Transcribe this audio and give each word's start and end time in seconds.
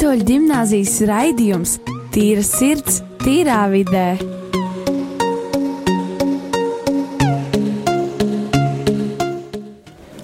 Katoļu 0.00 0.24
gimnāzijas 0.24 0.94
raidījums 1.04 1.74
Tīra 2.08 2.40
sirds, 2.40 3.02
tīrā 3.20 3.58
vidē. 3.68 4.14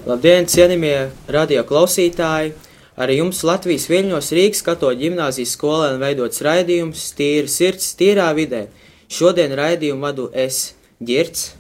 Labdien, 0.09 0.49
cienījamie 0.49 0.95
radio 1.29 1.67
klausītāji! 1.69 2.57
Arī 2.97 3.21
jums 3.21 3.45
Latvijas 3.45 3.85
Viļņos 3.93 4.33
Rīgas 4.41 4.65
katoļu 4.65 5.03
gimnāzijas 5.05 5.53
skolēniem 5.61 6.09
veidots 6.09 6.41
raidījums 6.49 7.11
Tīra 7.21 7.53
sirds, 7.53 7.93
tīrā 8.01 8.33
vidē. 8.41 8.71
Šodien 9.13 9.53
raidījumu 9.61 10.09
vadu 10.09 10.31
es, 10.33 10.71
Girts. 11.05 11.51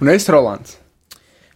Un 0.00 0.16
es, 0.18 0.26
Rolands. 0.26 0.80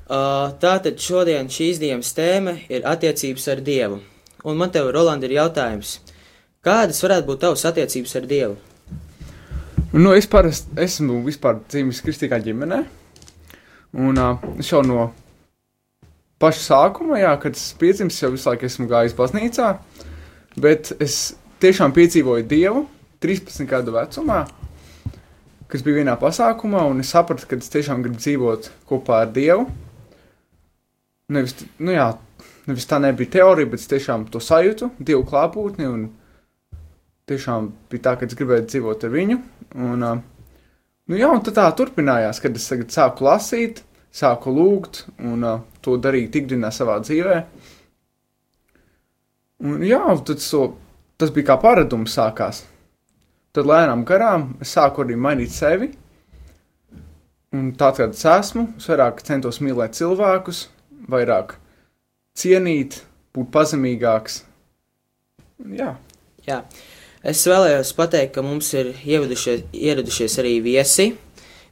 Uh, 0.06 0.54
tātad 0.62 1.02
šodien 1.02 1.50
šīs 1.50 1.82
dienas 1.82 2.14
tēma 2.14 2.60
ir 2.70 2.86
attiecības 2.94 3.56
ar 3.56 3.66
Dievu. 3.74 4.06
Un 4.46 4.54
man 4.60 4.70
te, 4.70 4.78
Roland, 4.78 5.24
ir 5.26 5.32
jautājums, 5.34 5.96
kādas 6.62 7.00
varētu 7.02 7.26
būt 7.26 7.40
tavas 7.42 7.64
attiecības 7.66 8.12
ar 8.14 8.26
Dievu? 8.30 8.56
Nu, 9.90 10.12
es 10.14 10.28
parasti 10.30 10.76
esmu 10.84 11.16
vispār 11.24 11.58
dzīvojis 11.64 12.02
kristīgā 12.06 12.38
ģimenē. 12.44 12.78
Un 14.06 14.20
uh, 14.22 14.44
jau 14.62 14.84
no 14.86 15.08
paša 16.38 16.62
sākuma, 16.62 17.18
jā, 17.18 17.32
kad 17.42 17.58
es 17.58 17.72
piedzimu, 17.80 18.14
jau 18.14 18.30
visu 18.36 18.50
laiku 18.50 18.68
esmu 18.68 18.86
gājis 18.90 19.16
baznīcā. 19.18 19.72
Bet 20.62 20.92
es 21.02 21.34
tiešām 21.64 21.96
piedzīvoju 21.96 22.46
Dievu 22.46 22.84
13 23.24 23.66
gadu 23.66 23.96
vecumā, 23.96 24.44
kas 25.66 25.82
bija 25.82 26.04
vienā 26.04 26.14
pasākumā, 26.20 26.84
un 26.86 27.02
es 27.02 27.10
sapratu, 27.16 27.48
ka 27.50 27.58
es 27.58 27.72
tiešām 27.74 28.04
gribu 28.04 28.22
dzīvot 28.22 28.70
kopā 28.86 29.24
ar 29.24 29.34
Dievu. 29.34 29.66
Nevis, 31.34 31.56
nu 31.82 31.98
jā, 31.98 32.12
nevis 32.66 32.86
tā 32.90 33.00
nebija 33.02 33.32
teorija, 33.38 33.70
bet 33.72 33.82
es 33.82 33.90
tiešām 33.90 34.28
to 34.32 34.42
sajūtu, 34.42 34.92
Dievu 34.98 35.24
klātbūtni. 35.28 35.90
Tiešām 37.26 37.70
bija 37.90 38.04
tā, 38.04 38.14
ka 38.18 38.26
es 38.26 38.38
gribēju 38.38 38.66
dzīvot 38.70 39.06
ar 39.06 39.12
viņu. 39.14 39.38
Un, 39.82 40.04
uh, 40.06 40.20
nu 41.10 41.18
jā, 41.18 41.30
un 41.32 41.42
tā 41.42 41.66
turpinājās, 41.78 42.38
kad 42.42 42.54
es 42.58 42.68
tagad 42.70 42.94
sāku 42.94 43.26
lasīt, 43.26 43.82
sāku 44.14 44.54
lūgt 44.54 45.04
un 45.18 45.42
uh, 45.42 45.64
to 45.82 45.96
darīt 45.98 46.38
ikdienā 46.38 46.70
savā 46.74 47.00
dzīvē. 47.02 47.40
Un 49.66 49.82
jā, 49.86 50.02
tad 50.28 50.42
so, 50.44 50.68
tas 51.18 51.32
bija 51.34 51.50
kā 51.50 51.60
paradums 51.62 52.14
sākās. 52.14 52.62
Tad 53.56 53.66
lēnām 53.66 54.04
garām 54.06 54.50
es 54.60 54.74
sāku 54.76 55.02
arī 55.02 55.16
mainīt 55.16 55.54
sevi. 55.54 55.90
Un 57.56 57.70
tāds, 57.78 58.02
kāds 58.02 58.20
es 58.20 58.26
esmu, 58.28 58.66
es 58.76 58.88
vairāk 58.90 59.22
centos 59.24 59.62
mīlēt 59.64 59.96
cilvēkus, 59.96 60.66
vairāk 61.08 61.56
cienīt, 62.36 63.00
būt 63.36 63.50
pazemīgāks. 63.54 64.42
Jā. 65.76 65.94
Jā. 66.46 66.60
Es 67.26 67.42
vēlējos 67.48 67.90
pateikt, 67.98 68.36
ka 68.36 68.44
mums 68.46 68.68
ir 68.76 68.92
ievedušies, 69.02 69.66
ieradušies 69.74 70.38
arī 70.42 70.58
viesi. 70.62 71.10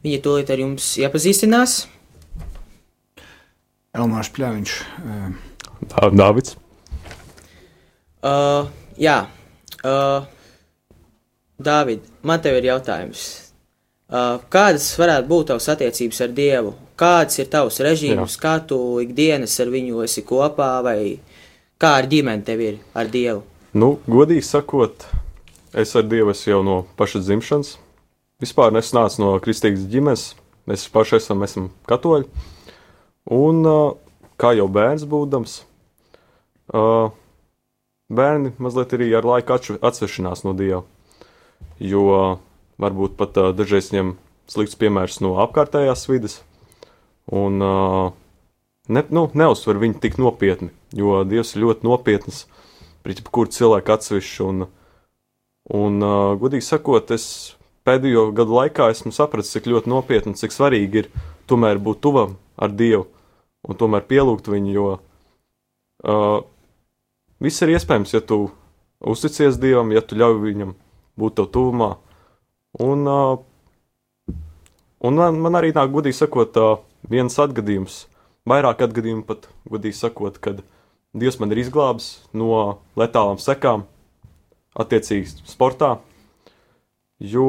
Viņi 0.05 0.21
tūlīt 0.25 0.51
ar 0.51 0.61
jums 0.61 0.89
iepazīstinās. 1.01 1.77
Elmārs 3.95 4.33
Pļaviņš. 4.35 4.75
Tā, 5.93 6.11
Dāvids. 6.11 6.57
Uh, 8.25 8.67
jā, 8.99 9.19
uh, 9.85 10.25
Dāvid, 11.61 12.07
man 12.25 12.41
te 12.43 12.51
ir 12.57 12.67
jautājums. 12.67 13.25
Uh, 14.09 14.41
kādas 14.53 14.89
varētu 14.99 15.29
būt 15.29 15.51
tavas 15.53 15.69
attiecības 15.75 16.23
ar 16.25 16.33
Dievu? 16.35 16.73
Kāds 16.95 17.41
ir 17.43 17.49
tavs 17.51 17.81
režīms, 17.83 18.37
Jā. 18.37 18.41
kā 18.43 18.55
tu 18.63 18.79
ikdienas 19.03 19.57
ar 19.59 19.71
viņu 19.73 20.05
esi 20.05 20.23
kopā, 20.23 20.79
vai 20.87 21.19
kā 21.83 21.97
ar 21.99 22.07
ģimeni 22.07 22.47
tev 22.47 22.63
ir 22.63 22.77
ar 22.95 23.11
Dievu? 23.11 23.43
Nu, 23.75 23.97
godīgi 24.07 24.45
sakot, 24.47 25.09
es 25.75 25.97
ar 25.99 26.07
Dievu 26.07 26.31
esmu 26.31 26.53
jau 26.53 26.61
no 26.63 26.77
paša 26.95 27.25
dzimšanas. 27.25 27.73
Vispār 28.43 28.79
es 28.79 28.93
nācu 28.95 29.25
no 29.25 29.33
kristīgas 29.43 29.89
ģimenes, 29.91 30.25
mēs 30.71 30.87
paši 30.95 31.19
esam, 31.19 31.43
esam 31.43 31.69
katoļi. 31.91 32.31
Un 33.35 33.67
kā 34.39 34.55
jau 34.55 34.69
bērns 34.71 35.07
būdams, 35.11 35.59
bērni 38.15 38.55
mazliet 38.63 38.95
arī 38.95 39.11
ar 39.19 39.27
laiku 39.27 39.59
atsevišķinās 39.59 40.47
no 40.47 40.55
Dieva. 40.55 40.85
Jo 41.83 42.39
varbūt 42.79 43.19
pat 43.19 43.39
dažreiz 43.59 43.91
ņem 43.95 44.15
slikts 44.51 44.79
piemērs 44.79 45.19
no 45.25 45.35
apkārtējās 45.43 46.07
vidas, 46.11 46.43
un 47.33 47.61
ne, 47.61 49.03
nu, 49.09 49.27
neuzsver 49.33 49.81
viņu 49.81 50.01
tik 50.03 50.19
nopietni, 50.21 50.73
jo 50.93 51.23
Dievs 51.29 51.55
ir 51.55 51.65
ļoti 51.65 51.89
nopietns 51.89 52.45
pret 53.05 53.21
jebkuru 53.21 53.53
cilvēku 53.53 53.95
atsevišķu. 53.95 54.49
Un, 54.49 54.67
un 55.77 56.07
godīgi 56.41 56.67
sakot, 56.67 57.13
es 57.17 57.27
pēdējo 57.85 58.31
gadu 58.37 58.57
laikā 58.59 58.89
esmu 58.93 59.13
sapratis, 59.13 59.53
cik 59.57 59.69
ļoti 59.73 59.93
nopietni, 59.93 60.37
cik 60.41 60.53
svarīgi 60.53 61.05
ir 61.05 61.11
tomēr 61.49 61.81
būt 61.81 62.01
tuvam 62.05 62.39
ar 62.57 62.73
Dievu 62.73 63.07
un 63.65 63.79
tomēr 63.81 64.05
pielūgt 64.09 64.49
viņu, 64.53 64.73
jo 64.75 64.87
uh, 64.95 66.39
viss 67.43 67.65
ir 67.65 67.75
iespējams, 67.75 68.15
ja 68.17 68.21
tu 68.25 68.47
uzticies 69.01 69.59
Dievam, 69.61 69.93
ja 69.95 70.05
tu 70.05 70.19
ļauj 70.21 70.41
viņam 70.43 70.75
būt 71.21 71.39
tev 71.39 71.51
tuvumā. 71.55 71.95
Un, 72.85 73.07
uh, 73.09 74.35
un 75.05 75.21
man, 75.21 75.41
man 75.41 75.61
arī 75.61 75.73
nāk, 75.77 75.93
godīgi 75.95 76.19
sakot, 76.19 76.61
uh, 76.61 76.83
viens 77.11 77.37
atgadījums, 77.41 78.05
vairāk 78.49 78.85
atgadījumu 78.87 79.25
pat, 79.29 79.49
godīgi 79.71 79.99
sakot, 79.99 80.39
kad 80.43 80.63
Dievs 81.15 81.39
man 81.39 81.55
ir 81.55 81.61
izglābis 81.63 82.25
no 82.35 82.81
letālām 82.99 83.39
sekām, 83.39 83.85
attiecīgi 84.75 85.45
sportā. 85.47 85.93
Jo 87.23 87.45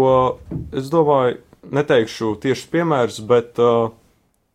es 0.70 0.92
domāju, 0.94 1.40
neteikšu 1.74 2.36
tieši 2.44 2.68
piemērus, 2.76 3.24
bet 3.26 3.58
uh, 3.58 3.90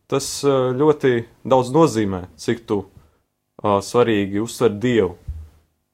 tas 0.07 0.29
uh, 0.47 0.71
ļoti 0.71 1.25
daudz 1.43 1.73
nozīmē, 1.75 2.21
cik 2.39 2.63
tu 2.69 2.85
uh, 2.85 3.81
svarīgi 3.83 4.39
uztver 4.39 4.71
Dievu. 4.71 5.17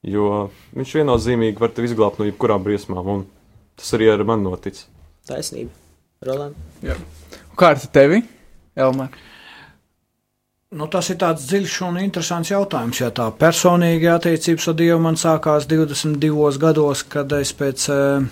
Jo 0.06 0.46
viņš 0.78 0.94
viennozīmīgi 1.00 1.58
var 1.58 1.74
tevi 1.74 1.90
izglābt 1.90 2.22
no 2.22 2.28
jebkurām 2.28 2.62
briesmām, 2.62 3.10
un 3.10 3.26
Tas 3.78 3.94
arī 3.94 4.08
ar 4.10 4.24
mani 4.26 4.42
notic. 4.42 4.80
Taisnība. 5.28 5.70
Roland. 6.26 6.56
Jā. 6.82 6.96
Kā 7.58 7.70
ar 7.76 7.82
tevi, 7.94 8.24
Elmar? 8.78 9.12
Nu, 10.68 10.84
tas 10.92 11.06
ir 11.08 11.16
tāds 11.16 11.46
dziļš 11.48 11.74
un 11.86 11.96
interesants 12.02 12.50
jautājums. 12.52 12.98
Ja 13.00 13.08
tā 13.14 13.30
personīgi 13.40 14.10
attiecības 14.12 14.68
ar 14.68 14.74
Dievu 14.76 14.98
man 15.00 15.16
sākās 15.16 15.64
22 15.70 16.60
gados, 16.60 17.06
kad 17.08 17.32
es 17.38 17.54
pēc 17.56 17.86
uh, 17.94 18.26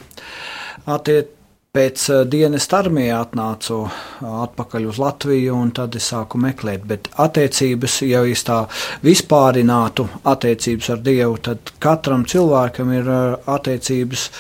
attiec, 0.84 1.32
Pēc 1.76 2.06
eh, 2.08 2.22
dienas 2.32 2.64
armijā 2.72 3.18
atnācu 3.20 3.82
eh, 3.84 4.28
atpakaļ 4.46 4.86
uz 4.88 4.96
Latviju, 5.02 5.58
un 5.60 5.74
tad 5.76 5.98
es 5.98 6.06
sāku 6.08 6.40
meklēt. 6.40 6.86
Bet 6.88 7.10
attiecības, 7.20 7.98
ja 8.08 8.22
es 8.24 8.46
tā 8.48 8.62
vispārinātu 9.04 10.06
attiecības 10.24 10.88
ar 10.94 11.02
Dievu, 11.04 11.36
tad 11.50 11.74
katram 11.82 12.24
cilvēkam 12.24 12.94
ir 12.96 13.12
eh, 13.12 13.36
attiecības 13.58 14.30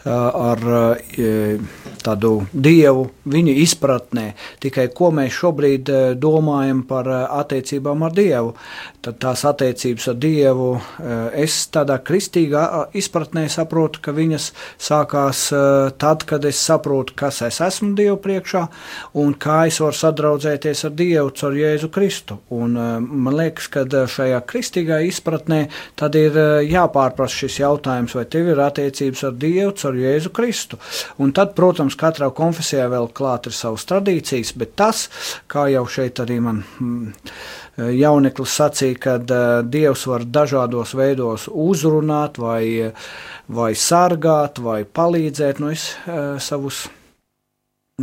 ar 0.00 0.62
tādu 2.00 2.30
Dievu, 2.56 3.02
viņa 3.28 3.54
izpratnē. 3.60 4.22
Tikai 4.64 4.86
ko 4.96 5.10
mēs 5.12 5.34
šobrīd 5.36 5.90
domājam 6.16 6.80
par 6.88 7.10
attiecībām 7.12 8.06
ar 8.08 8.14
Dievu, 8.16 8.54
tad 9.04 9.20
tās 9.22 9.44
attiecības 9.48 10.08
ar 10.12 10.18
Dievu 10.20 10.70
es 11.40 11.56
tādā 11.72 11.96
kristīgā 12.04 12.64
izpratnē 12.96 13.46
saprotu, 13.52 14.02
ka 14.04 14.12
viņas 14.16 14.50
sākās 14.80 15.46
tad, 16.00 16.26
kad 16.28 16.44
es 16.48 16.60
saprotu, 16.60 17.16
kas 17.16 17.40
es 17.46 17.60
esmu 17.64 17.94
Dievu 17.98 18.18
priekšā 18.22 18.66
un 19.20 19.34
kā 19.40 19.62
es 19.70 19.80
varu 19.82 19.96
sadraudzēties 19.96 20.84
ar 20.88 20.94
Dievu 20.96 21.32
caur 21.36 21.56
Jēzu 21.56 21.90
Kristu. 21.92 22.38
Un, 22.50 22.76
eh, 22.76 22.98
man 23.00 23.36
liekas, 23.36 23.68
ka 23.72 23.84
eh, 23.84 24.06
šajā 24.10 24.40
kristīgā 24.50 25.00
izpratnē 25.08 25.60
tad 25.96 26.16
ir 26.18 26.36
eh, 26.36 26.68
jāpārprasa 26.70 27.44
šis 27.44 27.60
jautājums, 27.62 28.14
vai 28.18 28.26
tev 28.30 28.52
ir 28.52 28.62
attiecības 28.64 29.24
ar 29.28 29.38
Dievu 29.40 29.74
caur 29.82 29.98
Jēzu 30.00 30.32
Kristu. 30.36 30.80
Un 31.18 31.34
tad, 31.36 31.54
protams, 31.58 31.98
katrā 32.00 32.30
konfesijā 32.34 32.88
vēl 32.92 33.10
klāt 33.16 33.50
ir 33.50 33.56
savas 33.56 33.86
tradīcijas, 33.90 34.54
bet 34.60 34.76
tas, 34.80 35.08
kā 35.50 35.68
jau 35.72 35.86
šeit 35.90 36.22
arī 36.22 36.40
man. 36.44 36.64
Mm, 36.80 37.12
jauneklis 37.96 38.54
sacīja, 38.60 39.00
ka 39.00 39.16
uh, 39.20 39.42
Dievs 39.64 40.06
var 40.10 40.26
dažādos 40.28 40.94
veidos 40.98 41.48
uzrunāt 41.48 42.40
vai 42.42 42.62
uh, 42.90 43.10
vai 43.50 43.72
sargāt, 43.74 44.60
vai 44.62 44.84
palīdzēt. 44.84 45.58
Nu, 45.62 45.72
es 45.74 45.90
savus 46.44 46.84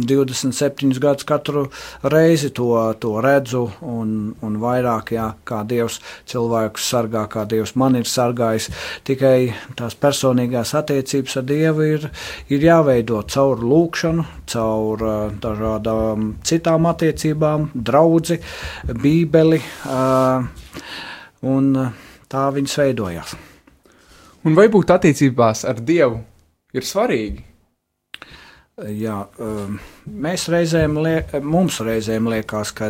27 0.06 1.00
gadus 1.02 1.26
katru 1.28 1.66
reizi 2.04 2.52
to, 2.56 2.70
to 3.02 3.16
redzu, 3.24 3.64
un, 3.82 4.14
un 4.46 4.58
vairāk, 4.62 5.14
jā, 5.16 5.28
kā 5.48 5.64
Dievs 5.68 6.00
cilvēkus 6.30 6.90
sargā, 6.92 7.26
kā 7.32 7.46
Dievs 7.50 7.76
man 7.80 7.98
ir 8.00 8.10
sargājis. 8.10 8.70
Tikai 9.08 9.54
tās 9.80 9.98
personīgās 9.98 10.76
attiecības 10.78 11.40
ar 11.42 11.48
Dievu 11.50 11.88
ir, 11.88 12.08
ir 12.54 12.68
jāveido 12.68 13.24
caur 13.34 13.64
lūkšanu, 13.64 14.28
caur 14.54 15.06
dažādām 15.42 16.32
citām 16.48 16.90
attiecībām, 16.92 17.70
draugi, 17.74 18.40
bībeli, 18.92 19.62
un 21.48 21.74
tā 22.28 22.48
viņas 22.56 22.80
veidojās. 22.84 23.38
Un 24.48 24.56
vai 24.56 24.70
būt 24.72 24.94
attiecībās 24.96 25.66
ar 25.68 25.82
Dievu 25.84 26.22
ir 26.78 26.86
svarīgi? 26.86 27.47
Jā, 28.78 29.24
um, 29.42 29.80
mēs 30.08 30.48
reizēm, 30.52 30.98
liek, 31.04 31.32
mums 31.44 31.80
reizēm 31.84 32.28
liekas, 32.32 32.72
ka 32.76 32.90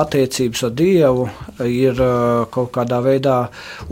attiecības 0.00 0.62
ar 0.66 0.74
Dievu 0.76 1.26
ir 1.66 2.00
uh, 2.00 2.46
kaut 2.52 2.72
kādā 2.74 3.00
veidā 3.04 3.36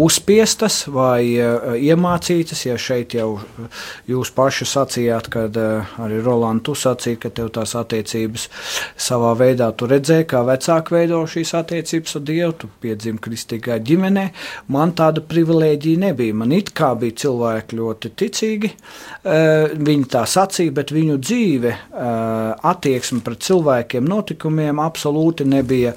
uzspiestas 0.01 0.85
vai 0.93 1.35
uh, 1.39 1.75
iemācītas. 1.75 2.65
Ja 2.69 2.77
šeit 2.81 3.17
jau 3.17 3.39
jūs 4.11 4.33
paši 4.35 4.69
sacījāt, 4.69 5.31
kad 5.33 5.59
uh, 5.61 5.95
arī 6.05 6.21
Rolands, 6.25 6.65
tu 6.65 6.77
sacīji, 6.79 7.21
ka 7.25 7.33
tev 7.35 7.51
tās 7.55 7.75
attiecības 7.79 8.49
savā 9.01 9.35
veidā 9.39 9.71
tu 9.77 9.89
redzēji, 9.91 10.29
kā 10.31 10.45
vecāki 10.47 10.97
veido 10.97 11.23
šīs 11.31 11.55
attiecības 11.61 12.19
ar 12.21 12.27
Dievu, 12.31 12.53
tu 12.63 12.71
piedzimi 12.85 13.23
kristīgā 13.25 13.79
ģimenē. 13.85 14.29
Man 14.75 14.95
tāda 14.97 15.25
privilēģija 15.25 16.05
nebija. 16.07 16.37
Man 16.37 16.55
it 16.57 16.73
kā 16.77 16.93
bija 16.99 17.19
cilvēki 17.25 17.79
ļoti 17.81 18.13
ticīgi, 18.21 18.73
viņi 19.25 20.09
tā 20.13 20.25
sacīja, 20.29 20.75
bet 20.75 20.93
viņu 20.95 21.19
dzīve, 21.23 21.64
attieksme 21.73 23.23
pret 23.25 23.45
cilvēkiem, 23.47 24.07
notikumiem 24.11 24.83
absolūti 24.83 25.47
nebija 25.49 25.95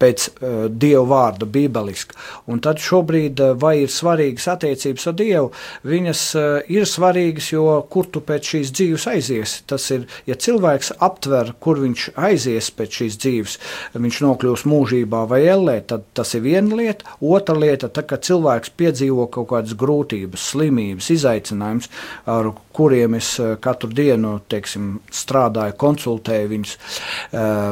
pēc 0.00 0.26
uh, 0.28 0.66
Dieva 0.68 1.04
vārda, 1.08 1.48
bībeliska. 1.48 2.16
Un 2.52 2.60
tad 2.64 2.80
šobrīd, 2.82 3.40
uh, 3.40 3.54
vai 3.58 3.74
ir 3.84 3.92
svarīgas 3.92 4.48
attiecības 4.56 5.08
ar 5.10 5.16
Dievu, 5.16 5.50
viņas 5.88 6.22
uh, 6.36 6.46
ir 6.72 6.88
svarīgas, 6.88 7.50
jo 7.54 7.78
kur 7.92 8.08
tu 8.12 8.22
pēc 8.24 8.52
šīs 8.52 8.72
dzīves 8.76 9.06
aizies? 9.12 9.56
Tas 9.70 9.88
ir, 9.94 10.06
ja 10.28 10.36
cilvēks 10.36 10.94
aptver, 11.04 11.54
kur 11.62 11.80
viņš 11.84 12.10
aizies 12.28 12.70
pēc 12.76 13.00
šīs 13.00 13.18
dzīves, 13.24 13.58
viņš 13.96 14.20
nokļūs 14.26 14.66
mūžībā 14.68 15.24
vai 15.30 15.42
ellē, 15.48 15.78
tad 15.88 16.06
tas 16.16 16.34
ir 16.36 16.44
viena 16.46 16.76
lieta. 16.76 17.16
Otra 17.20 17.56
lieta, 17.56 17.88
tad, 17.88 18.08
kad 18.10 18.26
cilvēks 18.26 18.74
piedzīvo 18.76 19.28
kaut 19.32 19.50
kādas 19.54 19.76
grūtības, 19.78 20.50
slimības, 20.52 21.10
izaicinājumus, 21.16 21.90
ar 22.28 22.52
kuriem 22.76 23.16
es 23.18 23.32
katru 23.64 23.90
dienu 23.96 24.36
teiksim, 24.50 24.98
strādāju, 25.12 25.78
konsultēju 25.80 26.52
viņus 26.52 26.76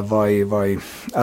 vai, 0.09 0.29
vai 0.49 0.65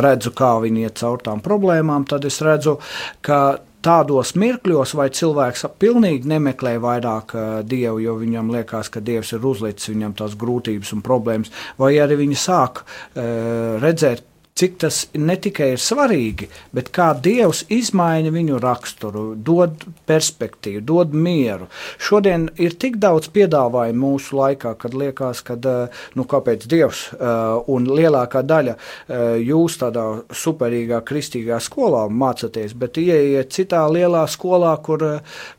redzu, 0.06 0.32
kā 0.38 0.54
viņi 0.62 0.86
iet 0.86 1.02
caur 1.02 1.20
tām 1.24 1.42
problēmām, 1.44 2.06
tad 2.08 2.26
es 2.28 2.40
redzu, 2.44 2.78
ka 3.26 3.42
tādos 3.82 4.34
mirkļos, 4.38 4.94
vai 4.98 5.08
cilvēks 5.14 5.66
pilnīgi 5.82 6.30
nemeklē 6.30 6.76
vairāk 6.82 7.34
uh, 7.34 7.46
dievu, 7.66 8.00
jo 8.04 8.16
viņam 8.20 8.52
liekas, 8.54 8.90
ka 8.92 9.02
dievs 9.04 9.34
ir 9.34 9.46
uzlicis 9.46 9.90
viņam 9.92 10.16
tās 10.20 10.36
grūtības 10.38 10.92
un 10.96 11.02
problēmas, 11.04 11.52
vai 11.80 11.94
arī 12.02 12.20
viņi 12.22 12.38
sāk 12.38 12.84
uh, 12.84 13.80
redzēt 13.82 14.28
cik 14.54 14.78
tas 14.78 14.98
ne 15.16 15.34
tikai 15.40 15.72
ir 15.74 15.80
svarīgi, 15.80 16.48
bet 16.76 16.90
kā 16.92 17.08
Dievs 17.24 17.64
izmaina 17.72 18.30
viņu 18.32 18.58
raksturu, 18.60 19.24
dod 19.34 19.86
perspektīvu, 20.08 20.82
dod 20.84 21.14
mieru. 21.16 21.68
Šodien 22.02 22.48
ir 22.60 22.76
tik 22.80 22.98
daudz 23.00 23.30
piedāvājumu 23.32 24.12
mūsu 24.12 24.36
laikā, 24.36 24.74
kad 24.78 24.94
liekas, 24.98 25.40
ka, 25.46 25.56
eh, 25.56 26.02
nu, 26.18 26.26
kāpēc 26.28 26.66
Dievs 26.68 27.04
eh, 27.14 27.30
un 27.72 27.88
lielākā 27.88 28.42
daļa 28.44 28.76
eh, 28.76 29.22
jūs 29.40 29.78
tādā 29.80 30.04
superīgā 30.28 31.00
kristīgā 31.08 31.58
skolā 31.62 32.04
mācāties, 32.12 32.76
bet 32.76 33.00
ieiet 33.00 33.54
citā 33.56 33.86
lielā 33.88 34.26
skolā, 34.28 34.74
kur, 34.84 35.06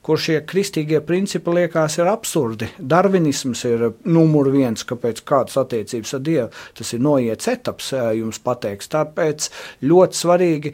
kur 0.06 0.22
šie 0.22 0.40
kristīgie 0.46 1.02
principi 1.02 1.58
liekas 1.58 1.98
ir 1.98 2.12
absurdi. 2.14 2.70
Darvinisms 2.78 3.66
ir 3.70 3.90
numur 4.06 4.52
viens, 4.54 4.86
kāpēc 4.86 5.24
kādas 5.26 5.58
attiecības 5.66 6.14
ar 6.14 6.24
Dievu, 6.24 6.48
tas 6.78 6.94
ir 6.94 7.04
noiets 7.04 7.50
etaps, 7.50 7.92
jums 8.14 8.40
pateiks 8.44 8.83
cilvēks. 8.84 8.92
Tāpēc 8.94 9.50
ļoti 9.84 10.18
svarīgi 10.18 10.74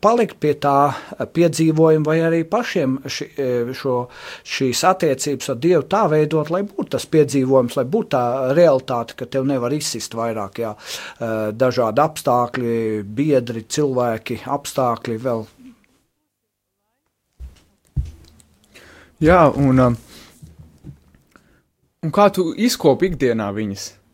palikt 0.00 0.38
pie 0.40 0.54
tā 0.54 0.94
piedzīvojuma, 1.32 2.04
vai 2.06 2.20
arī 2.20 2.44
pašiem 2.44 2.98
ši, 3.06 3.28
e, 3.36 3.74
šo, 3.74 4.08
šīs 4.44 4.84
attiecības 4.84 5.50
ar 5.50 5.56
Dievu 5.56 5.82
tā 5.88 6.08
veidot, 6.08 6.50
lai 6.50 6.62
būtu 6.62 6.90
tas 6.96 7.06
piedzīvojums, 7.06 7.76
lai 7.76 7.84
būtu 7.84 8.08
tā 8.10 8.54
realitāte, 8.54 9.14
ka 9.16 9.26
tev 9.26 9.46
nevar 9.46 9.72
izsist 9.72 10.14
vairāk 10.14 10.58
jā, 10.58 10.74
e, 11.20 11.52
dažādi 11.52 12.02
apstākļi, 12.02 13.02
biedri, 13.04 13.64
cilvēki, 13.68 14.42
apstākļi 14.46 15.18
vēl. 15.18 15.46
Jā, 19.18 19.46
un, 19.48 19.78
um, 19.80 19.94
un 22.04 22.10
kā 22.12 22.28
tu 22.28 22.50
izkopi 22.52 23.08
ikdienā 23.08 23.48
viņas? 23.56 24.05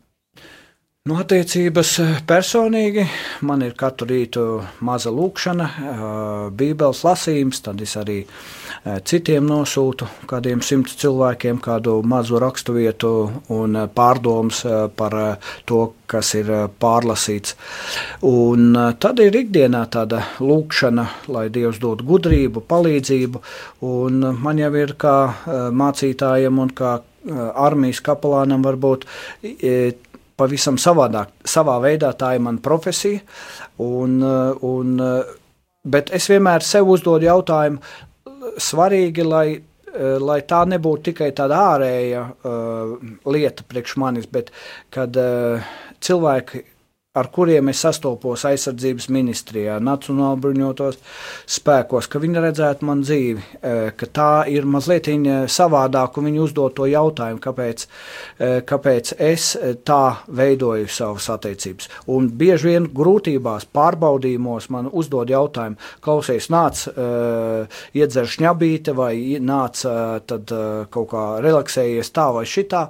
No 1.03 1.17
attiecības 1.19 1.89
eh, 1.99 2.11
personīgi 2.23 3.03
man 3.43 3.59
ir 3.65 3.73
katru 3.75 4.05
rītu 4.07 4.43
maza 4.87 5.11
lūkšana, 5.11 5.65
eh, 5.67 6.03
bībeles 6.55 7.01
lasījums, 7.03 7.57
tad 7.65 7.81
es 7.83 7.97
arī 7.99 8.15
eh, 8.21 9.01
citiem 9.03 9.43
nosūtu 9.51 10.07
kādiem 10.31 10.61
simts 10.63 10.95
cilvēkiem 11.01 11.59
kādu 11.65 11.97
mazu 12.07 12.39
raksturvietu 12.39 13.11
un 13.51 13.75
pārdomas 13.97 14.61
par 14.95 15.17
to, 15.67 15.81
kas 16.07 16.29
ir 16.39 16.53
pārlasīts. 16.79 17.57
Un 18.23 18.71
tad 19.03 19.19
ir 19.19 19.35
ikdienā 19.41 19.83
tāda 19.91 20.21
lūkšana, 20.39 21.07
lai 21.35 21.49
Dievs 21.51 21.83
dod 21.83 22.05
gudrību, 22.07 22.63
palīdzību, 22.71 23.43
un 23.91 24.23
man 24.39 24.63
jau 24.63 24.71
ir 24.85 24.95
kā 24.95 25.17
mācītājiem 25.83 26.63
un 26.63 26.71
kā 26.71 26.95
armijas 27.67 27.99
kapelānam 28.07 28.63
varbūt 28.63 29.03
pavisam 30.39 30.79
savādāk. 30.81 31.33
Savā 31.45 31.77
veidā 31.83 32.13
tā 32.17 32.33
ir 32.37 32.43
mana 32.45 32.61
profesija. 32.63 33.21
Un, 33.83 34.19
un, 34.23 34.95
bet 35.83 36.11
es 36.15 36.29
vienmēr 36.31 36.65
sev 36.65 36.89
uzdodu 36.93 37.29
jautājumu, 37.29 37.81
svarīgi, 38.61 39.25
lai, 39.27 39.47
lai 40.19 40.39
tā 40.49 40.63
nebūtu 40.69 41.11
tikai 41.11 41.31
tāda 41.37 41.61
ārēja 41.73 42.23
uh, 42.27 42.93
lieta 43.29 43.65
priekš 43.69 43.95
manis, 44.01 44.27
bet 44.29 44.51
kad 44.93 45.15
uh, 45.19 45.73
cilvēki 46.03 46.63
ar 47.13 47.27
kuriem 47.29 47.67
es 47.69 47.77
sastopos 47.83 48.41
aizsardzības 48.49 49.05
ministrijā, 49.13 49.75
Nacionālajā 49.85 50.37
bruņotos 50.41 50.95
spēkos, 51.53 52.07
ka 52.09 52.17
viņi 52.17 52.41
redzētu 52.41 52.87
man 52.89 53.03
dzīvi, 53.05 53.43
e, 53.61 53.73
ka 53.93 54.07
tā 54.09 54.29
ir 54.49 54.65
mazliet 54.65 55.05
savādāk, 55.53 56.17
un 56.17 56.25
viņi 56.25 56.41
uzdod 56.41 56.73
to 56.73 56.87
jautājumu, 56.89 57.37
kāpēc, 57.43 57.83
e, 58.39 58.47
kāpēc 58.65 59.11
es 59.21 59.51
tā 59.85 59.99
veidoju 60.25 60.87
savas 60.89 61.27
attiecības. 61.35 61.91
Un 62.09 62.31
bieži 62.33 62.71
vien 62.71 62.87
grūtībās, 62.89 63.67
pārbaudījumos 63.69 64.71
man 64.73 64.89
uzdod 64.89 65.29
jautājumu, 65.29 65.77
klausies, 66.01 66.49
nāc, 66.49 66.87
e, 66.87 67.67
iedzer 67.93 68.25
šņabīte 68.25 68.97
vai 68.97 69.37
nāc, 69.37 69.85
tad 70.25 70.55
kaut 70.89 71.09
kā 71.13 71.23
relaksējies 71.45 72.09
tā 72.09 72.31
vai 72.33 72.45
šitā, 72.49 72.87